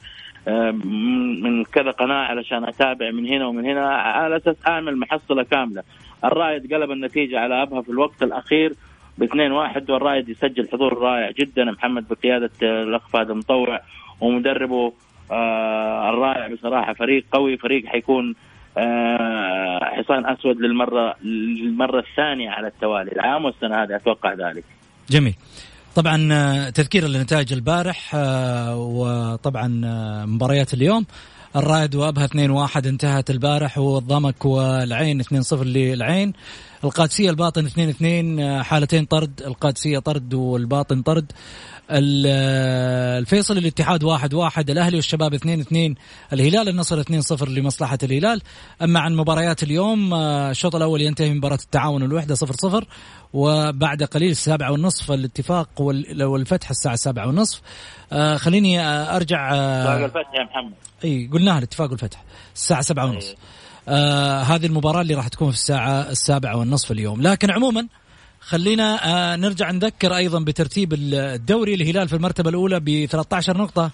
من 1.42 1.64
كذا 1.64 1.90
قناة 1.90 2.24
علشان 2.24 2.64
أتابع 2.64 3.10
من 3.10 3.26
هنا 3.26 3.46
ومن 3.46 3.66
هنا 3.66 3.88
على 3.88 4.36
أساس 4.36 4.56
أعمل 4.66 4.96
محصلة 4.96 5.42
كاملة. 5.42 5.82
الرائد 6.24 6.74
قلب 6.74 6.90
النتيجة 6.90 7.40
على 7.40 7.62
أبها 7.62 7.82
في 7.82 7.88
الوقت 7.88 8.22
الأخير 8.22 8.74
ب 9.18 9.22
2 9.22 9.52
1 9.52 9.90
والرائد 9.90 10.28
يسجل 10.28 10.68
حضور 10.72 10.98
رائع 10.98 11.30
جدا. 11.30 11.64
محمد 11.64 12.08
بقيادة 12.08 12.50
الاخ 12.62 13.08
فهد 13.08 13.30
المطوع 13.30 13.80
ومدربه 14.20 14.92
آه 15.32 16.10
الرائع 16.10 16.48
بصراحة 16.54 16.92
فريق 16.92 17.24
قوي. 17.32 17.56
فريق 17.56 17.86
حيكون 17.86 18.34
آه 18.78 19.84
حصان 19.84 20.26
أسود 20.26 20.60
للمرة 20.60 21.14
للمرة 21.24 21.98
الثانية 21.98 22.50
على 22.50 22.66
التوالي 22.66 23.12
العام 23.12 23.44
والسنة 23.44 23.82
هذه. 23.82 23.96
أتوقع 23.96 24.32
ذلك. 24.32 24.64
جميل. 25.10 25.34
طبعا 25.98 26.28
آه، 26.32 26.70
تذكير 26.70 27.06
لنتائج 27.08 27.52
البارح 27.52 28.10
آه، 28.14 28.76
وطبعا 28.76 29.80
آه، 29.84 30.24
مباريات 30.24 30.74
اليوم. 30.74 31.06
الرائد 31.56 31.94
وأبها 31.94 32.24
2-1 32.24 32.86
انتهت 32.86 33.30
البارح 33.30 33.78
والضمك 33.78 34.44
والعين 34.44 35.20
2-0 35.20 35.64
للعين. 35.64 36.32
القادسية 36.84 37.30
الباطن 37.30 37.66
2-2 37.66 38.62
حالتين 38.62 39.04
طرد. 39.04 39.42
القادسية 39.46 39.98
طرد 39.98 40.34
والباطن 40.34 41.02
طرد. 41.02 41.32
الفيصل 41.90 43.58
الاتحاد 43.58 44.04
واحد 44.04 44.34
واحد 44.34 44.70
الأهلي 44.70 44.96
والشباب 44.96 45.34
اثنين 45.34 45.60
اثنين 45.60 45.94
الهلال 46.32 46.68
النصر 46.68 47.00
اثنين 47.00 47.20
صفر 47.20 47.48
لمصلحة 47.48 47.98
الهلال. 48.02 48.42
أما 48.82 49.00
عن 49.00 49.16
مباريات 49.16 49.62
اليوم 49.62 50.14
آه، 50.14 50.50
الشوط 50.50 50.76
الأول 50.76 51.02
ينتهي 51.02 51.34
مباراة 51.34 51.58
التعاون 51.64 52.02
الوحدة 52.02 52.34
صفر 52.34 52.54
صفر 52.54 52.86
وبعد 53.32 54.02
قليل 54.02 54.30
السابعة 54.30 54.72
والنصف 54.72 55.12
الاتفاق 55.12 55.68
والفتح 56.20 56.70
الساعة 56.70 56.94
السابعة 56.94 57.26
والنصف 57.26 57.60
آه، 58.12 58.36
خليني 58.36 58.80
آه، 58.80 59.16
أرجع 59.16 59.54
اتفاق 59.54 60.04
الفتح 60.04 60.34
يا 60.38 60.44
محمد. 60.44 60.72
إي 61.04 61.30
قلناها 61.32 61.58
الاتفاق 61.58 61.90
والفتح 61.90 62.24
الساعة 62.54 62.80
سبعة 62.80 63.06
ونصف. 63.06 63.34
آه 63.88 64.42
هذه 64.42 64.66
المباراة 64.66 65.00
اللي 65.00 65.14
راح 65.14 65.28
تكون 65.28 65.50
في 65.50 65.56
الساعة 65.56 66.10
السابعة 66.10 66.56
والنصف 66.56 66.92
اليوم. 66.92 67.22
لكن 67.22 67.50
عموما 67.50 67.86
خلينا 68.40 68.98
آه، 69.32 69.36
نرجع 69.36 69.70
نذكر 69.70 70.16
أيضا 70.16 70.40
بترتيب 70.40 70.92
الدوري 70.92 71.74
الهلال 71.74 72.08
في 72.08 72.16
المرتبة 72.16 72.50
الأولى 72.50 72.80
ب 72.80 73.06
13 73.06 73.58
نقطة 73.58 73.90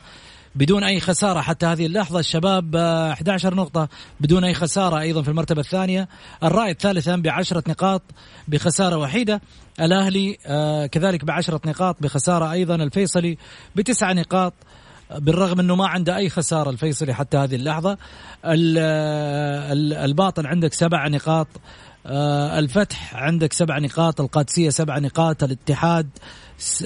بدون 0.54 0.84
أي 0.84 1.00
خسارة. 1.00 1.40
حتى 1.40 1.66
هذه 1.66 1.86
اللحظة 1.86 2.18
الشباب 2.18 2.76
11 2.76 3.52
آه، 3.52 3.56
نقطة 3.56 3.88
بدون 4.20 4.44
أي 4.44 4.54
خسارة 4.54 5.00
أيضا 5.00 5.22
في 5.22 5.28
المرتبة 5.28 5.60
الثانية. 5.60 6.08
الرائد 6.42 6.80
ثالثا 6.80 7.16
بعشرة 7.16 7.64
نقاط 7.68 8.02
بخسارة 8.48 8.96
وحيدة. 8.96 9.40
الأهلي 9.80 10.38
آه، 10.46 10.86
كذلك 10.86 11.24
بعشرة 11.24 11.60
نقاط 11.66 11.96
بخسارة 12.00 12.52
أيضا. 12.52 12.74
الفيصلي 12.74 13.38
بتسع 13.76 14.12
نقاط 14.12 14.52
بالرغم 15.10 15.60
انه 15.60 15.76
ما 15.76 15.86
عنده 15.86 16.16
اي 16.16 16.30
خسارة 16.30 16.70
الفيصلي 16.70 17.14
حتى 17.14 17.36
هذه 17.36 17.54
اللحظة. 17.54 17.98
الباطن 20.04 20.46
عندك 20.46 20.72
سبع 20.74 21.08
نقاط. 21.08 21.48
آه، 22.06 22.58
الفتح 22.58 23.16
عندك 23.16 23.52
سبع 23.52 23.78
نقاط. 23.78 24.20
القادسية 24.20 24.70
سبع 24.70 24.98
نقاط. 24.98 25.42
الاتحاد 25.42 26.08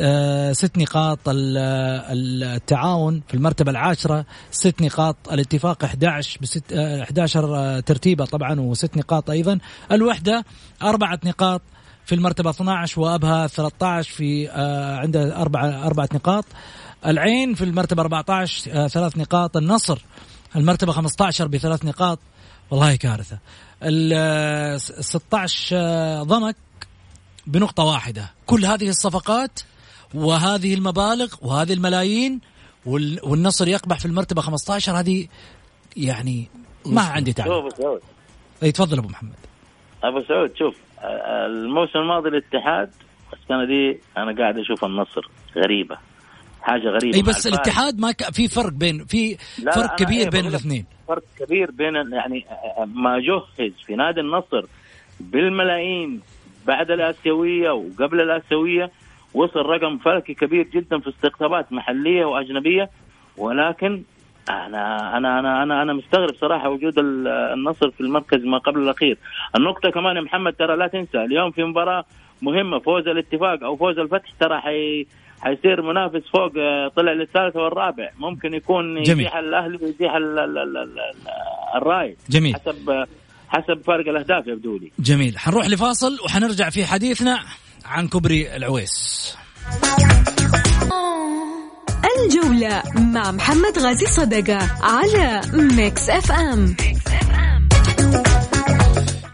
آه، 0.01 0.53
ست 0.53 0.79
نقاط. 0.79 1.19
التعاون 1.29 3.23
في 3.29 3.35
المرتبة 3.35 3.71
العاشرة 3.71 4.25
ست 4.51 4.83
نقاط. 4.83 5.17
الاتفاق 5.33 5.85
11 5.85 6.39
بست 6.43 6.73
11 6.73 7.57
آه، 7.57 7.81
ترتيبة 7.81 8.25
طبعا 8.25 8.61
وست 8.61 8.97
نقاط 8.97 9.31
أيضا. 9.31 9.59
الوحدة 9.93 10.45
أربعة 10.83 11.19
نقاط 11.25 11.63
في 12.07 12.15
المرتبة 12.15 12.51
12 12.51 13.01
وأبها 13.01 13.47
13 13.47 14.13
في 14.13 14.49
عنده 15.03 15.37
أربعة 15.37 15.87
أربعة 15.87 16.09
نقاط. 16.15 16.45
العين 17.07 17.55
في 17.55 17.65
المرتبة 17.65 18.03
14 18.03 18.89
ثلاث 18.89 19.19
نقاط 19.19 19.57
النصر 19.57 19.99
المرتبة 20.57 20.93
15 20.93 21.49
بثلاث 21.49 21.85
نقاط. 21.85 22.19
والله 22.71 22.97
كارثة. 22.97 23.39
ال 23.83 24.81
16 24.81 26.23
ضمك 26.23 26.57
بنقطة 27.47 27.85
واحدة. 27.85 28.31
كل 28.47 28.65
هذه 28.65 28.89
الصفقات 28.89 29.61
وهذه 30.15 30.75
المبالغ 30.75 31.35
وهذه 31.43 31.73
الملايين 31.73 32.41
والنصر 33.23 33.69
يقبح 33.69 33.99
في 33.99 34.07
المرتبة 34.07 34.43
15 34.43 34.93
هذه 34.93 35.27
يعني 35.97 36.49
ما 36.87 37.03
عندي 37.03 37.33
تعليق. 37.33 37.75
إي 38.63 38.73
تفضل 38.73 38.99
أبو 38.99 39.09
محمد. 39.09 39.37
أبو 40.05 40.23
سعود 40.29 40.57
شوف 40.57 40.75
الموسم 41.47 41.99
الماضي 41.99 42.29
الاتحاد 42.29 42.91
السنة 43.33 43.65
دي 43.65 44.01
أنا 44.17 44.37
قاعد 44.39 44.59
أشوف 44.59 44.85
النصر 44.85 45.29
غريبة. 45.57 45.99
حاجة 46.69 46.89
غريبة 46.89 47.17
أي 47.17 47.23
بس 47.23 47.47
الاتحاد 47.47 48.01
ما 48.01 48.13
ك... 48.13 48.23
في 48.23 48.49
فرق 48.49 48.73
بين 48.73 49.05
في 49.05 49.37
فرق 49.75 49.95
كبير 49.95 50.31
بين 50.31 50.47
الاثنين. 50.47 50.85
فرق 51.09 51.23
كبير 51.39 51.71
بين 51.71 51.95
يعني 51.95 52.45
ما 52.87 53.19
جهز 53.21 53.73
في 53.87 53.95
نادي 53.95 54.21
النصر 54.21 54.63
بالملايين 55.21 56.21
بعد 56.67 56.91
الآسيوية 56.91 57.71
وقبل 57.71 58.21
الآسيوية 58.21 58.91
وصل 59.35 59.61
رقم 59.61 59.99
فلكي 59.99 60.35
كبير 60.35 60.67
جدا 60.75 60.99
في 60.99 61.09
استقطابات 61.09 61.73
محلية 61.73 62.25
وأجنبية. 62.25 62.91
ولكن 63.37 64.03
أنا 64.51 65.17
أنا 65.17 65.39
أنا 65.39 65.63
أنا 65.63 65.83
أنا 65.83 65.93
مستغرب 65.93 66.35
صراحة 66.35 66.69
وجود 66.69 66.95
النصر 66.99 67.91
في 67.91 68.01
المركز 68.01 68.45
ما 68.45 68.59
قبل 68.59 68.83
الأخير. 68.83 69.19
النقطة 69.57 69.91
كمان 69.91 70.17
يا 70.17 70.21
محمد 70.21 70.53
ترى 70.53 70.77
لا 70.77 70.87
تنسى 70.87 71.19
اليوم 71.25 71.51
في 71.51 71.65
مباراة 71.65 72.05
مهمة 72.43 72.79
فوز 72.79 73.09
الاتفاق 73.09 73.65
أو 73.65 73.77
فوز 73.77 73.99
الفتح 73.99 74.33
ترى 74.41 74.61
حي 74.61 75.07
حيصير 75.41 75.83
منافس 75.83 76.29
فوق 76.33 76.53
آه، 76.59 76.89
طلع 76.97 77.13
للثالث 77.13 77.57
والرابع. 77.57 78.11
ممكن 78.19 78.55
يكون 78.55 79.03
جميل. 79.03 79.21
يزيح 79.21 79.37
الأهلي 79.37 79.79
ويزيح 79.83 80.13
الرايد 81.77 82.17
جميل. 82.29 82.55
حسب 82.55 83.07
حسب 83.49 83.83
فارق 83.87 84.09
الأهداف 84.09 84.47
يبدو 84.47 84.77
لي 84.77 84.93
جميل. 84.99 85.39
حنروح 85.39 85.69
لفاصل 85.69 86.19
وحنرجع 86.25 86.71
في 86.71 86.85
حديثنا 86.85 87.39
عن 87.87 88.09
كبري 88.09 88.57
العويس. 88.57 89.19
الجولة 92.19 92.83
مع 93.15 93.31
محمد 93.31 93.79
غازي 93.79 94.07
صدقة 94.07 94.59
على 94.83 95.41
Mix 95.77 96.11
FM 96.11 96.77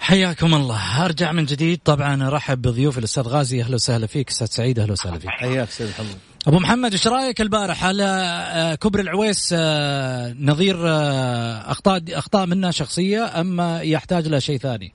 حياكم 0.05 0.55
الله. 0.55 1.05
أرجع 1.05 1.33
من 1.33 1.45
جديد. 1.45 1.81
طبعا 1.85 2.27
أرحب 2.29 2.63
بضيوف 2.63 2.99
الأستاذ 2.99 3.23
غازي. 3.29 3.63
أهلا 3.63 3.75
وسهلا 3.75 4.07
فيك. 4.07 4.29
أستاذ 4.29 4.47
سعيد 4.47 4.79
أهلا 4.79 4.93
وسهلا 4.93 5.19
فيك. 5.19 5.31
حياك 5.31 5.69
أستاذ 5.69 5.91
محمد. 5.91 6.19
أبو 6.47 6.59
محمد 6.59 6.93
إيش 6.93 7.09
رأيك 7.09 7.41
البارح 7.41 7.85
على 7.85 8.05
آه، 8.05 8.75
كبر 8.75 9.01
العويس 9.01 9.55
آه، 9.59 10.35
نظير 10.41 10.77
آه، 10.89 11.71
أخطاء 11.71 12.03
أخطاء 12.11 12.47
منه 12.47 12.71
شخصية 12.71 13.41
أم 13.41 13.79
يحتاج 13.83 14.27
إلى 14.27 14.41
شيء 14.41 14.59
ثاني؟ 14.59 14.93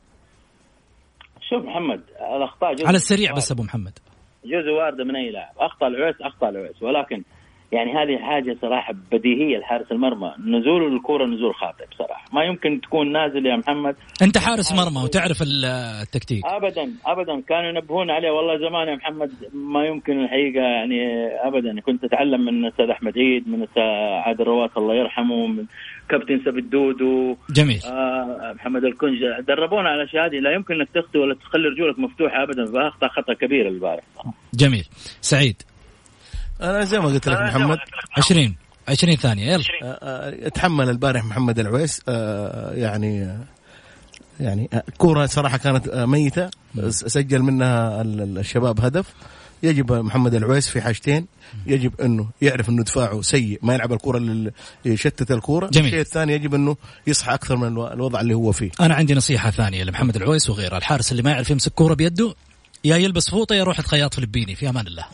شوف 1.50 1.66
محمد 1.66 2.02
الأخطاء 2.38 2.76
جزء 2.76 2.88
على 2.88 2.98
السريع 2.98 3.32
بس 3.32 3.52
أبو 3.52 3.64
محمد. 3.64 4.00
جزء 4.46 4.70
وارده 4.70 5.04
من 5.04 5.16
أي 5.16 5.32
لاعب. 5.32 5.54
اخطا 5.58 5.88
العويس 5.88 6.16
اخطا 6.22 6.50
العويس. 6.50 6.82
ولكن 6.82 7.24
يعني 7.72 7.92
هذه 7.92 8.18
حاجة 8.18 8.58
صراحة 8.62 8.94
بديهية 9.12 9.58
لحارس 9.58 9.92
المرمى. 9.92 10.34
نزول 10.46 10.96
الكره 10.96 11.26
نزول 11.26 11.56
خاطئ 11.56 11.86
بصراحة. 11.92 12.26
ما 12.34 12.44
يمكن 12.44 12.82
تكون 12.82 13.12
نازل 13.12 13.46
يا 13.46 13.56
محمد. 13.56 13.96
أنت 14.22 14.38
حارس 14.38 14.72
مرمى 14.72 15.04
وتعرف 15.04 15.42
التكتيك. 15.42 16.46
ابدا 16.46 16.94
ابدا. 17.06 17.42
كانوا 17.42 17.70
ينبهون 17.70 18.12
عليه. 18.12 18.32
والله 18.32 18.70
زمان 18.70 18.88
يا 18.88 18.96
محمد 18.96 19.32
ما 19.54 19.86
يمكن 19.86 20.24
الحقيقة 20.24 20.62
يعني 20.62 21.28
ابدا. 21.48 21.82
كنت 21.82 22.04
أتعلم 22.04 22.46
من 22.46 22.66
أستاذ 22.66 22.90
أحمد 22.90 23.18
عيد 23.18 23.50
من 23.50 23.64
أستاذ 23.64 23.84
عادل 24.26 24.44
رواس 24.44 24.72
الله 24.78 24.96
يرحمه 24.96 25.48
من 25.48 25.66
كابتن 26.10 26.42
سبت 26.46 26.64
دودو 26.64 27.36
جميل. 27.50 27.82
آه 27.86 28.54
محمد 28.56 28.84
الكنج. 28.84 29.20
دربونا 29.48 29.90
على 29.90 30.02
الاشياء 30.02 30.26
هذه. 30.26 30.40
لا 30.40 30.54
يمكن 30.54 30.74
أنك 30.74 30.90
تخطي 30.96 31.18
ولا 31.18 31.36
تخلي 31.36 31.68
رجولك 31.68 32.00
مفتوحة 32.00 32.44
ابدا. 32.44 32.66
فأخطأ 32.66 33.08
خطأ 33.08 33.34
كبير 33.34 33.68
البارح. 33.68 34.04
جميل. 34.54 34.86
سعيد. 35.22 35.62
أنا 36.62 36.86
زي 36.86 37.00
ما 37.00 37.06
قلت 37.06 37.28
لك 37.30 37.42
محمد. 37.42 37.78
20 38.18 38.56
20 38.88 39.16
ثانية 39.16 39.52
يلا. 39.52 39.64
آه، 39.84 39.98
آه، 40.02 40.50
تحمل 40.50 40.90
البارح 40.90 41.24
محمد 41.26 41.60
العويس. 41.60 42.02
آه، 42.08 42.74
يعني 42.74 43.38
يعني 44.40 44.70
كورة 44.98 45.26
صراحة 45.26 45.58
كانت 45.58 45.90
ميتة. 45.90 46.50
سجل 46.90 47.40
منها 47.42 48.02
الشباب 48.02 48.82
هدف. 48.82 49.06
يجب 49.64 49.92
محمد 49.92 50.36
العويس 50.36 50.70
في 50.70 50.82
حاجتين. 50.82 51.28
يجب 51.66 52.02
إنه 52.02 52.30
يعرف 52.42 52.70
إنه 52.70 52.84
دفاعه 52.84 53.22
سيء 53.22 53.60
ما 53.62 53.74
يلعب 53.74 53.94
الكره 53.94 54.18
اللي 54.18 54.52
يشتت 54.86 55.32
الكره 55.32 55.68
جميل. 55.68 55.86
الشيء 55.86 56.00
الثاني 56.02 56.34
يجب 56.34 56.56
إنه 56.56 56.76
يصحى 57.08 57.34
أكثر 57.34 57.56
من 57.56 57.68
الوضع 57.68 58.22
اللي 58.22 58.34
هو 58.34 58.52
فيه. 58.52 58.72
أنا 58.82 58.96
عندي 58.96 59.14
نصيحة 59.14 59.52
ثانية 59.52 59.84
لمحمد 59.84 60.16
العويس 60.16 60.50
وغيره. 60.50 60.78
الحارس 60.78 61.12
اللي 61.12 61.24
ما 61.24 61.32
يعرف 61.32 61.50
يمسك 61.50 61.72
كورة 61.72 61.94
بيده 61.94 62.36
يا 62.84 62.98
يلبس 62.98 63.30
فوطة 63.30 63.54
يا 63.54 63.60
يروح 63.60 63.80
يتخيط 63.80 64.14
فلبيني. 64.14 64.56
في 64.56 64.70
أمان 64.70 64.88
الله. 64.88 65.06